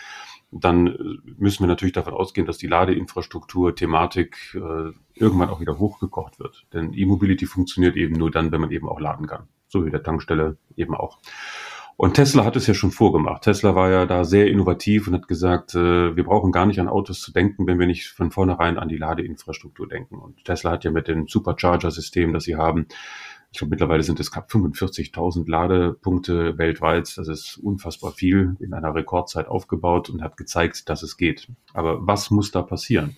dann 0.52 1.20
müssen 1.38 1.62
wir 1.62 1.68
natürlich 1.68 1.94
davon 1.94 2.16
ausgehen, 2.16 2.48
dass 2.48 2.58
die 2.58 2.66
Ladeinfrastruktur-Thematik 2.66 4.56
äh, 4.56 4.92
irgendwann 5.14 5.50
auch 5.50 5.60
wieder 5.60 5.78
hochgekocht 5.78 6.40
wird. 6.40 6.66
Denn 6.74 6.94
E-Mobility 6.94 7.46
funktioniert 7.46 7.96
eben 7.96 8.16
nur 8.16 8.32
dann, 8.32 8.52
wenn 8.52 8.62
man 8.62 8.72
eben 8.72 8.90
auch 8.90 9.00
laden 9.00 9.28
kann. 9.28 9.44
So 9.68 9.86
wie 9.86 9.92
der 9.92 10.02
Tankstelle 10.02 10.58
eben 10.76 10.96
auch. 10.96 11.20
Und 12.02 12.14
Tesla 12.14 12.46
hat 12.46 12.56
es 12.56 12.66
ja 12.66 12.74
schon 12.74 12.92
vorgemacht. 12.92 13.44
Tesla 13.44 13.76
war 13.76 13.92
ja 13.92 14.06
da 14.06 14.24
sehr 14.24 14.48
innovativ 14.48 15.10
und 15.10 15.16
hat 15.16 15.28
gesagt, 15.28 15.76
äh, 15.76 16.16
wir 16.16 16.24
brauchen 16.24 16.54
gar 16.54 16.66
nicht 16.66 16.80
an 16.80 16.88
Autos 16.88 17.20
zu 17.20 17.34
denken, 17.34 17.68
wenn 17.68 17.78
wir 17.78 17.88
nicht 17.88 18.08
von 18.08 18.32
vornherein 18.32 18.78
an 18.78 18.88
die 18.88 18.96
Ladeinfrastruktur 18.96 19.86
denken. 19.86 20.18
Und 20.18 20.46
Tesla 20.46 20.72
hat 20.72 20.86
ja 20.86 20.92
mit 20.92 21.10
dem 21.10 21.28
Supercharger-System, 21.28 22.32
das 22.32 22.46
sie 22.46 22.56
haben, 22.56 22.88
ich 23.52 23.58
glaube, 23.58 23.72
mittlerweile 23.72 24.04
sind 24.04 24.22
es 24.22 24.32
knapp 24.32 24.50
45.000 24.50 25.50
Ladepunkte 25.50 26.58
weltweit. 26.58 27.18
Das 27.18 27.28
ist 27.28 27.58
unfassbar 27.58 28.14
viel 28.14 28.56
in 28.62 28.74
einer 28.74 28.96
Rekordzeit 28.96 29.50
aufgebaut 29.50 30.10
und 30.10 30.22
hat 30.22 30.38
gezeigt, 30.38 30.88
dass 30.88 31.04
es 31.04 31.18
geht. 31.18 31.50
Aber 31.74 32.08
was 32.08 32.32
muss 32.32 32.52
da 32.52 32.62
passieren? 32.62 33.18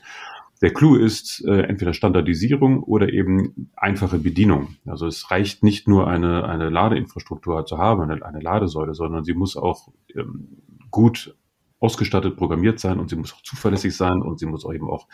Der 0.62 0.71
Clou 0.71 0.95
ist 0.95 1.43
äh, 1.45 1.62
entweder 1.63 1.93
Standardisierung 1.93 2.84
oder 2.84 3.12
eben 3.12 3.71
einfache 3.76 4.19
Bedienung. 4.19 4.76
Also 4.86 5.08
es 5.08 5.32
reicht 5.32 5.63
nicht 5.63 5.88
nur 5.88 6.08
eine, 6.08 6.47
eine 6.47 6.69
Ladeinfrastruktur 6.69 7.65
zu 7.65 7.80
haben, 7.80 8.02
eine, 8.02 8.24
eine 8.24 8.39
Ladesäule, 8.39 8.93
sondern 8.93 9.24
sie 9.24 9.34
muss 9.34 9.58
auch 9.58 9.88
ähm, 10.15 10.62
gut 10.91 11.36
ausgestattet, 11.80 12.38
programmiert 12.38 12.80
sein 12.80 13.00
und 13.00 13.10
sie 13.10 13.15
muss 13.15 13.34
auch 13.34 13.41
zuverlässig 13.41 13.97
sein 13.97 14.21
und 14.21 14.38
sie 14.38 14.45
muss 14.45 14.63
auch 14.63 14.74
eben 14.74 14.88
auch 14.88 15.08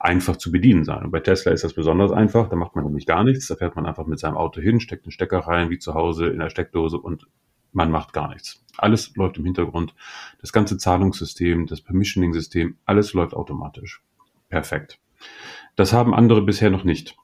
einfach 0.00 0.36
zu 0.36 0.50
bedienen 0.50 0.84
sein. 0.84 1.04
Und 1.04 1.10
bei 1.10 1.20
Tesla 1.20 1.52
ist 1.52 1.62
das 1.62 1.74
besonders 1.74 2.10
einfach. 2.10 2.48
Da 2.48 2.56
macht 2.56 2.74
man 2.74 2.86
nämlich 2.86 3.04
gar 3.04 3.22
nichts. 3.22 3.48
Da 3.48 3.56
fährt 3.56 3.76
man 3.76 3.84
einfach 3.84 4.06
mit 4.06 4.18
seinem 4.18 4.38
Auto 4.38 4.62
hin, 4.62 4.80
steckt 4.80 5.04
einen 5.04 5.12
Stecker 5.12 5.40
rein, 5.40 5.68
wie 5.68 5.78
zu 5.78 5.92
Hause 5.92 6.28
in 6.28 6.38
der 6.38 6.48
Steckdose 6.48 6.98
und 6.98 7.28
man 7.72 7.90
macht 7.90 8.14
gar 8.14 8.30
nichts. 8.30 8.64
Alles 8.78 9.14
läuft 9.14 9.36
im 9.36 9.44
Hintergrund. 9.44 9.94
Das 10.40 10.54
ganze 10.54 10.78
Zahlungssystem, 10.78 11.66
das 11.66 11.82
Permissioning-System, 11.82 12.78
alles 12.86 13.12
läuft 13.12 13.34
automatisch 13.34 14.02
perfekt. 14.48 14.98
Das 15.76 15.92
haben 15.92 16.14
andere 16.14 16.42
bisher 16.42 16.70
noch 16.70 16.84
nicht. 16.84 17.16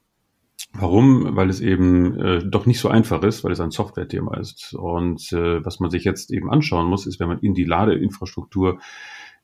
Warum? 0.75 1.37
Weil 1.37 1.51
es 1.51 1.61
eben 1.61 2.19
äh, 2.19 2.43
doch 2.45 2.67
nicht 2.67 2.79
so 2.79 2.89
einfach 2.89 3.23
ist, 3.23 3.45
weil 3.45 3.53
es 3.53 3.61
ein 3.61 3.71
Software-Thema 3.71 4.39
ist. 4.39 4.75
Und 4.75 5.33
äh, 5.33 5.65
was 5.65 5.81
man 5.81 5.91
sich 5.91 6.05
jetzt 6.05 6.33
eben 6.33 6.51
anschauen 6.51 6.87
muss, 6.87 7.07
ist, 7.07 7.21
wenn 7.21 7.29
man 7.29 7.41
in 7.41 7.55
die 7.55 7.65
Ladeinfrastruktur 7.65 8.79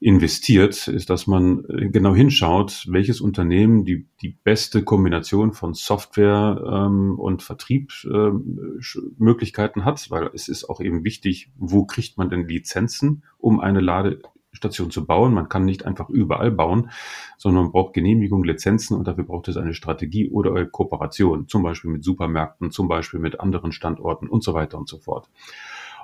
investiert, 0.01 0.89
ist, 0.89 1.11
dass 1.11 1.27
man 1.27 1.67
äh, 1.69 1.89
genau 1.89 2.15
hinschaut, 2.15 2.87
welches 2.89 3.21
Unternehmen 3.21 3.85
die, 3.85 4.07
die 4.23 4.29
beste 4.29 4.85
Kombination 4.85 5.53
von 5.53 5.75
Software 5.75 6.63
ähm, 6.67 7.19
und 7.19 7.43
Vertriebsmöglichkeiten 7.43 9.83
ähm, 9.83 9.87
hat, 9.87 10.11
weil 10.11 10.31
es 10.33 10.49
ist 10.49 10.71
auch 10.71 10.81
eben 10.81 11.05
wichtig, 11.05 11.51
wo 11.57 11.85
kriegt 11.85 12.17
man 12.17 12.31
denn 12.31 12.49
Lizenzen, 12.49 13.23
um 13.39 13.61
eine 13.61 13.81
Lade 13.81 14.23
Ladestation 14.59 14.91
zu 14.91 15.07
bauen. 15.07 15.35
Man 15.35 15.49
kann 15.49 15.65
nicht 15.65 15.87
einfach 15.87 16.09
überall 16.09 16.51
bauen, 16.51 16.91
sondern 17.37 17.65
man 17.65 17.73
braucht 17.73 17.95
Genehmigung, 17.95 18.45
Lizenzen 18.45 18.97
und 18.97 19.07
dafür 19.07 19.25
braucht 19.25 19.49
es 19.49 19.57
eine 19.57 19.75
Strategie 19.75 20.31
oder 20.31 20.55
eine 20.55 20.67
Kooperation, 20.67 21.49
zum 21.49 21.63
Beispiel 21.63 21.91
mit 21.91 22.05
Supermärkten, 22.05 22.71
zum 22.71 22.89
Beispiel 22.89 23.21
mit 23.21 23.41
anderen 23.41 23.73
Standorten 23.73 24.29
und 24.29 24.43
so 24.43 24.55
weiter 24.55 24.79
und 24.79 24.89
so 24.89 24.99
fort. 24.99 25.29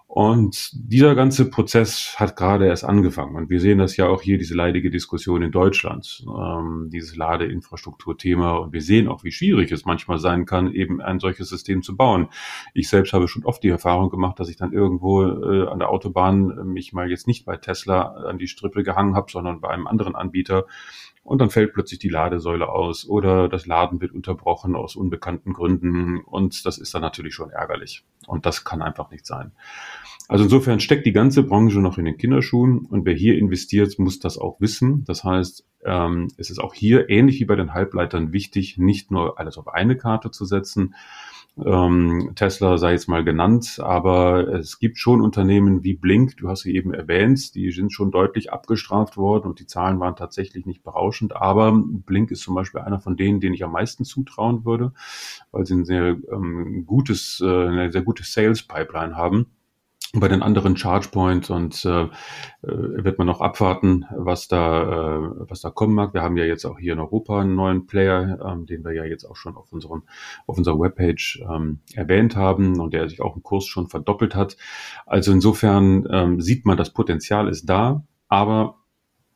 Und 0.06 0.70
dieser 0.74 1.16
ganze 1.16 1.50
Prozess 1.50 2.14
hat 2.18 2.36
gerade 2.36 2.66
erst 2.66 2.84
angefangen. 2.84 3.34
Und 3.34 3.50
wir 3.50 3.60
sehen 3.60 3.78
das 3.78 3.96
ja 3.96 4.06
auch 4.06 4.22
hier, 4.22 4.38
diese 4.38 4.54
leidige 4.54 4.90
Diskussion 4.90 5.42
in 5.42 5.50
Deutschland, 5.50 6.24
ähm, 6.28 6.88
dieses 6.92 7.16
Ladeinfrastrukturthema. 7.16 8.58
Und 8.58 8.72
wir 8.72 8.82
sehen 8.82 9.08
auch, 9.08 9.24
wie 9.24 9.32
schwierig 9.32 9.72
es 9.72 9.84
manchmal 9.84 10.18
sein 10.18 10.46
kann, 10.46 10.72
eben 10.72 11.00
ein 11.00 11.18
solches 11.18 11.48
System 11.48 11.82
zu 11.82 11.96
bauen. 11.96 12.28
Ich 12.74 12.88
selbst 12.88 13.12
habe 13.12 13.26
schon 13.26 13.44
oft 13.44 13.62
die 13.64 13.70
Erfahrung 13.70 14.08
gemacht, 14.10 14.38
dass 14.38 14.48
ich 14.48 14.56
dann 14.56 14.72
irgendwo 14.72 15.24
äh, 15.24 15.66
an 15.66 15.80
der 15.80 15.90
Autobahn 15.90 16.72
mich 16.72 16.92
mal 16.92 17.10
jetzt 17.10 17.26
nicht 17.26 17.44
bei 17.44 17.56
Tesla 17.56 18.02
an 18.02 18.38
die 18.38 18.46
Strippe 18.46 18.84
gehangen 18.84 19.16
habe, 19.16 19.32
sondern 19.32 19.60
bei 19.60 19.70
einem 19.70 19.88
anderen 19.88 20.14
Anbieter 20.14 20.66
und 21.24 21.40
dann 21.40 21.50
fällt 21.50 21.72
plötzlich 21.72 21.98
die 21.98 22.10
Ladesäule 22.10 22.68
aus 22.68 23.08
oder 23.08 23.48
das 23.48 23.66
Laden 23.66 24.00
wird 24.00 24.12
unterbrochen 24.12 24.76
aus 24.76 24.94
unbekannten 24.94 25.52
Gründen 25.52 26.20
und 26.20 26.64
das 26.66 26.78
ist 26.78 26.94
dann 26.94 27.02
natürlich 27.02 27.34
schon 27.34 27.50
ärgerlich 27.50 28.04
und 28.26 28.46
das 28.46 28.64
kann 28.64 28.82
einfach 28.82 29.10
nicht 29.10 29.26
sein. 29.26 29.52
Also 30.28 30.44
insofern 30.44 30.80
steckt 30.80 31.04
die 31.04 31.12
ganze 31.12 31.42
Branche 31.42 31.80
noch 31.80 31.98
in 31.98 32.04
den 32.04 32.16
Kinderschuhen 32.16 32.86
und 32.86 33.04
wer 33.04 33.14
hier 33.14 33.36
investiert, 33.36 33.98
muss 33.98 34.20
das 34.20 34.38
auch 34.38 34.58
wissen. 34.60 35.04
Das 35.04 35.22
heißt, 35.24 35.66
ähm, 35.84 36.28
es 36.38 36.48
ist 36.50 36.60
auch 36.60 36.72
hier 36.72 37.10
ähnlich 37.10 37.40
wie 37.40 37.44
bei 37.44 37.56
den 37.56 37.74
Halbleitern 37.74 38.32
wichtig, 38.32 38.78
nicht 38.78 39.10
nur 39.10 39.38
alles 39.38 39.58
auf 39.58 39.68
eine 39.68 39.96
Karte 39.96 40.30
zu 40.30 40.46
setzen, 40.46 40.94
ähm, 41.56 42.32
Tesla 42.34 42.78
sei 42.78 42.92
jetzt 42.92 43.08
mal 43.08 43.22
genannt, 43.22 43.78
aber 43.80 44.48
es 44.54 44.78
gibt 44.78 44.98
schon 44.98 45.20
Unternehmen 45.20 45.84
wie 45.84 45.94
Blink, 45.94 46.36
du 46.36 46.48
hast 46.48 46.62
sie 46.62 46.74
eben 46.74 46.92
erwähnt, 46.92 47.54
die 47.54 47.70
sind 47.70 47.92
schon 47.92 48.10
deutlich 48.10 48.52
abgestraft 48.52 49.16
worden 49.16 49.48
und 49.48 49.60
die 49.60 49.66
Zahlen 49.66 50.00
waren 50.00 50.16
tatsächlich 50.16 50.66
nicht 50.66 50.82
berauschend, 50.82 51.36
aber 51.36 51.72
Blink 51.72 52.32
ist 52.32 52.42
zum 52.42 52.56
Beispiel 52.56 52.80
einer 52.80 52.98
von 52.98 53.16
denen, 53.16 53.40
denen 53.40 53.54
ich 53.54 53.62
am 53.62 53.72
meisten 53.72 54.04
zutrauen 54.04 54.64
würde, 54.64 54.92
weil 55.52 55.64
sie 55.64 55.74
ein 55.74 55.84
sehr 55.84 56.16
ähm, 56.32 56.84
gutes, 56.86 57.40
äh, 57.40 57.46
eine 57.46 57.92
sehr 57.92 58.02
gute 58.02 58.24
Sales 58.24 58.62
Pipeline 58.62 59.16
haben 59.16 59.46
bei 60.20 60.28
den 60.28 60.42
anderen 60.42 60.76
Chargepoints 60.76 61.50
und 61.50 61.84
äh, 61.84 62.04
äh, 62.04 62.08
wird 62.62 63.18
man 63.18 63.26
noch 63.26 63.40
abwarten, 63.40 64.04
was 64.16 64.48
da, 64.48 64.82
äh, 64.82 65.50
was 65.50 65.60
da 65.60 65.70
kommen 65.70 65.94
mag. 65.94 66.14
Wir 66.14 66.22
haben 66.22 66.36
ja 66.36 66.44
jetzt 66.44 66.64
auch 66.64 66.78
hier 66.78 66.92
in 66.92 67.00
Europa 67.00 67.40
einen 67.40 67.54
neuen 67.54 67.86
Player, 67.86 68.38
ähm, 68.44 68.66
den 68.66 68.84
wir 68.84 68.92
ja 68.92 69.04
jetzt 69.04 69.24
auch 69.24 69.36
schon 69.36 69.56
auf 69.56 69.72
unserem, 69.72 70.04
auf 70.46 70.56
unserer 70.56 70.78
Webpage 70.78 71.42
ähm, 71.50 71.80
erwähnt 71.94 72.36
haben 72.36 72.80
und 72.80 72.94
der 72.94 73.08
sich 73.08 73.20
auch 73.20 73.36
im 73.36 73.42
Kurs 73.42 73.66
schon 73.66 73.88
verdoppelt 73.88 74.34
hat. 74.34 74.56
Also 75.06 75.32
insofern 75.32 76.06
ähm, 76.10 76.40
sieht 76.40 76.64
man, 76.64 76.76
das 76.76 76.90
Potenzial 76.90 77.48
ist 77.48 77.66
da, 77.66 78.04
aber 78.28 78.83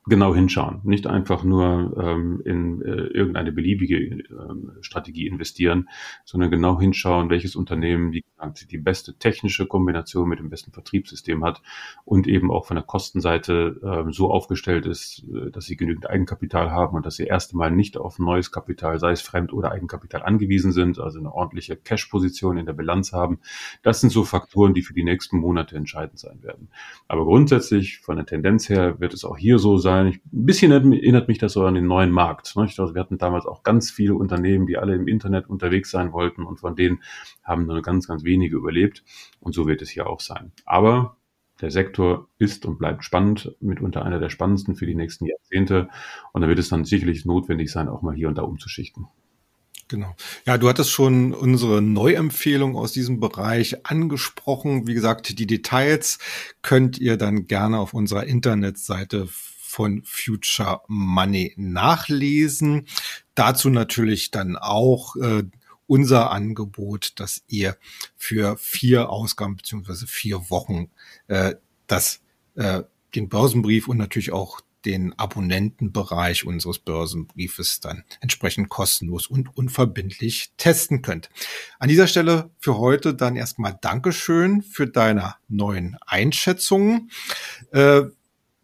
genau 0.09 0.35
hinschauen, 0.35 0.81
nicht 0.85 1.07
einfach 1.07 1.45
nur 1.45 1.97
ähm, 1.99 2.43
in 2.45 2.83
äh, 2.83 3.07
irgendeine 3.09 3.53
beliebige 3.53 3.97
ähm, 3.97 4.73
Strategie 4.81 5.27
investieren, 5.27 5.89
sondern 6.25 6.51
genau 6.51 6.81
hinschauen, 6.81 7.31
welches 7.31 7.57
Unternehmen 7.57 8.13
die, 8.13 8.25
die 8.71 8.79
beste 8.79 9.15
technische 9.15 9.67
Kombination 9.67 10.29
mit 10.29 10.39
dem 10.39 10.51
besten 10.51 10.73
Vertriebssystem 10.73 11.45
hat 11.45 11.63
und 12.05 12.27
eben 12.27 12.51
auch 12.51 12.67
von 12.67 12.77
der 12.77 12.85
Kostenseite 12.85 13.81
ähm, 13.83 14.13
so 14.13 14.31
aufgestellt 14.31 14.87
ist, 14.87 15.25
äh, 15.33 15.51
dass 15.51 15.67
sie 15.67 15.77
genügend 15.77 16.09
Eigenkapital 16.09 16.71
haben 16.71 16.97
und 16.97 17.07
dass 17.07 17.17
sie 17.17 17.25
erst 17.25 17.53
einmal 17.53 17.71
nicht 17.71 17.97
auf 17.97 18.19
neues 18.19 18.53
Kapital, 18.53 18.99
sei 18.99 19.13
es 19.13 19.23
Fremd- 19.23 19.53
oder 19.53 19.73
Eigenkapital 19.73 20.23
angewiesen 20.23 20.73
sind, 20.73 20.99
also 20.99 21.19
eine 21.19 21.33
ordentliche 21.33 21.77
Cash-Position 21.77 22.59
in 22.59 22.67
der 22.67 22.73
Bilanz 22.73 23.13
haben. 23.13 23.41
Das 23.83 24.01
sind 24.01 24.11
so 24.11 24.25
Faktoren, 24.25 24.75
die 24.75 24.83
für 24.83 24.95
die 24.95 25.05
nächsten 25.05 25.39
Monate 25.39 25.77
entscheidend 25.77 26.19
sein 26.19 26.43
werden. 26.43 26.69
Aber 27.07 27.25
grundsätzlich 27.25 27.99
von 27.99 28.17
der 28.17 28.27
Tendenz 28.27 28.69
her 28.69 29.01
wird 29.01 29.15
es 29.15 29.25
auch 29.25 29.37
hier 29.37 29.59
so 29.59 29.77
sein, 29.79 29.98
ein 30.07 30.21
bisschen 30.31 30.73
erinnert 30.73 31.29
mich 31.29 31.39
das 31.39 31.53
so 31.53 31.65
an 31.65 31.75
den 31.75 31.87
neuen 31.87 32.11
Markt. 32.11 32.57
Ne? 32.57 32.63
Also 32.63 32.95
wir 32.95 33.01
hatten 33.01 33.19
damals 33.19 33.47
auch 33.47 33.63
ganz 33.63 33.91
viele 33.91 34.15
Unternehmen, 34.15 34.67
die 34.67 34.77
alle 34.77 34.95
im 34.95 35.09
Internet 35.09 35.49
unterwegs 35.49 35.91
sein 35.91 36.13
wollten 36.13 36.45
und 36.45 36.61
von 36.61 36.77
denen 36.77 37.03
haben 37.43 37.67
nur 37.67 37.83
ganz, 37.83 38.09
ganz 38.09 38.25
wenige 38.25 38.57
überlebt. 38.57 39.05
Und 39.41 39.55
so 39.55 39.67
wird 39.67 39.83
es 39.83 39.91
hier 39.91 40.07
auch 40.07 40.21
sein. 40.21 40.53
Aber 40.65 41.17
der 41.61 41.71
Sektor 41.71 42.29
ist 42.39 42.67
und 42.67 42.79
bleibt 42.79 43.05
spannend, 43.05 43.55
mitunter 43.61 44.05
einer 44.05 44.21
der 44.21 44.31
spannendsten 44.31 44.77
für 44.77 44.87
die 44.87 44.95
nächsten 44.95 45.27
Jahrzehnte. 45.27 45.89
Und 46.33 46.43
da 46.43 46.49
wird 46.49 46.59
es 46.59 46.69
dann 46.69 46.85
sicherlich 46.85 47.25
notwendig 47.25 47.71
sein, 47.71 47.89
auch 47.89 48.03
mal 48.03 48.15
hier 48.15 48.29
und 48.29 48.39
da 48.39 48.43
umzuschichten. 48.43 49.07
Genau. 49.89 50.15
Ja, 50.45 50.59
du 50.59 50.69
hattest 50.69 50.91
schon 50.91 51.33
unsere 51.33 51.81
Neuempfehlung 51.81 52.77
aus 52.77 52.93
diesem 52.93 53.21
Bereich 53.21 53.87
angesprochen. 53.87 54.87
Wie 54.87 54.93
gesagt, 54.93 55.39
die 55.39 55.47
Details 55.47 56.19
könnt 56.61 56.99
ihr 56.99 57.17
dann 57.17 57.47
gerne 57.47 57.79
auf 57.79 57.95
unserer 57.95 58.27
Internetseite 58.27 59.29
von 59.69 60.03
Future 60.05 60.81
Money 60.89 61.53
nachlesen. 61.57 62.87
Dazu 63.35 63.69
natürlich 63.69 64.31
dann 64.31 64.57
auch 64.57 65.15
äh, 65.17 65.45
unser 65.87 66.31
Angebot, 66.31 67.13
dass 67.21 67.43
ihr 67.49 67.77
für 68.17 68.57
vier 68.57 69.11
Ausgaben 69.11 69.57
beziehungsweise 69.57 70.07
vier 70.07 70.51
Wochen 70.51 70.91
äh, 71.27 71.55
das, 71.87 72.21
äh, 72.55 72.83
den 73.15 73.29
Börsenbrief 73.29 73.89
und 73.89 73.99
natürlich 73.99 74.33
auch 74.33 74.61
den 74.85 75.19
Abonnentenbereich 75.19 76.47
unseres 76.47 76.79
Börsenbriefes 76.79 77.81
dann 77.81 78.05
entsprechend 78.21 78.69
kostenlos 78.69 79.27
und 79.27 79.55
unverbindlich 79.57 80.53
testen 80.57 81.03
könnt. 81.03 81.31
An 81.79 81.89
dieser 81.89 82.07
Stelle 82.07 82.51
für 82.59 82.79
heute 82.79 83.15
dann 83.15 83.37
erstmal 83.37 83.77
Dankeschön 83.81 84.63
für 84.63 84.87
deine 84.87 85.35
neuen 85.49 85.97
Einschätzungen. 86.07 87.11
Äh, 87.73 88.03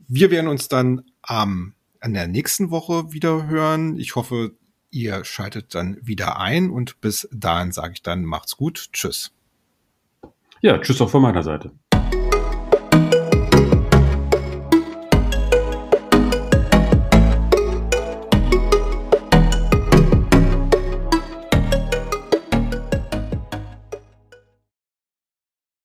wir 0.09 0.31
werden 0.31 0.49
uns 0.49 0.69
dann 0.69 1.03
am, 1.23 1.75
an 2.01 2.14
der 2.14 2.27
nächsten 2.27 2.71
Woche 2.71 3.12
wieder 3.12 3.47
hören. 3.47 3.99
Ich 3.99 4.14
hoffe, 4.14 4.53
ihr 4.90 5.25
schaltet 5.25 5.75
dann 5.75 5.99
wieder 6.03 6.38
ein 6.38 6.71
und 6.71 7.01
bis 7.01 7.29
dahin 7.33 7.73
sage 7.73 7.95
ich 7.95 8.03
dann, 8.03 8.25
macht's 8.25 8.57
gut. 8.57 8.88
Tschüss. 8.93 9.33
Ja, 10.61 10.79
tschüss 10.79 11.01
auch 11.01 11.11
von 11.11 11.23
meiner 11.23 11.43
Seite. 11.43 11.73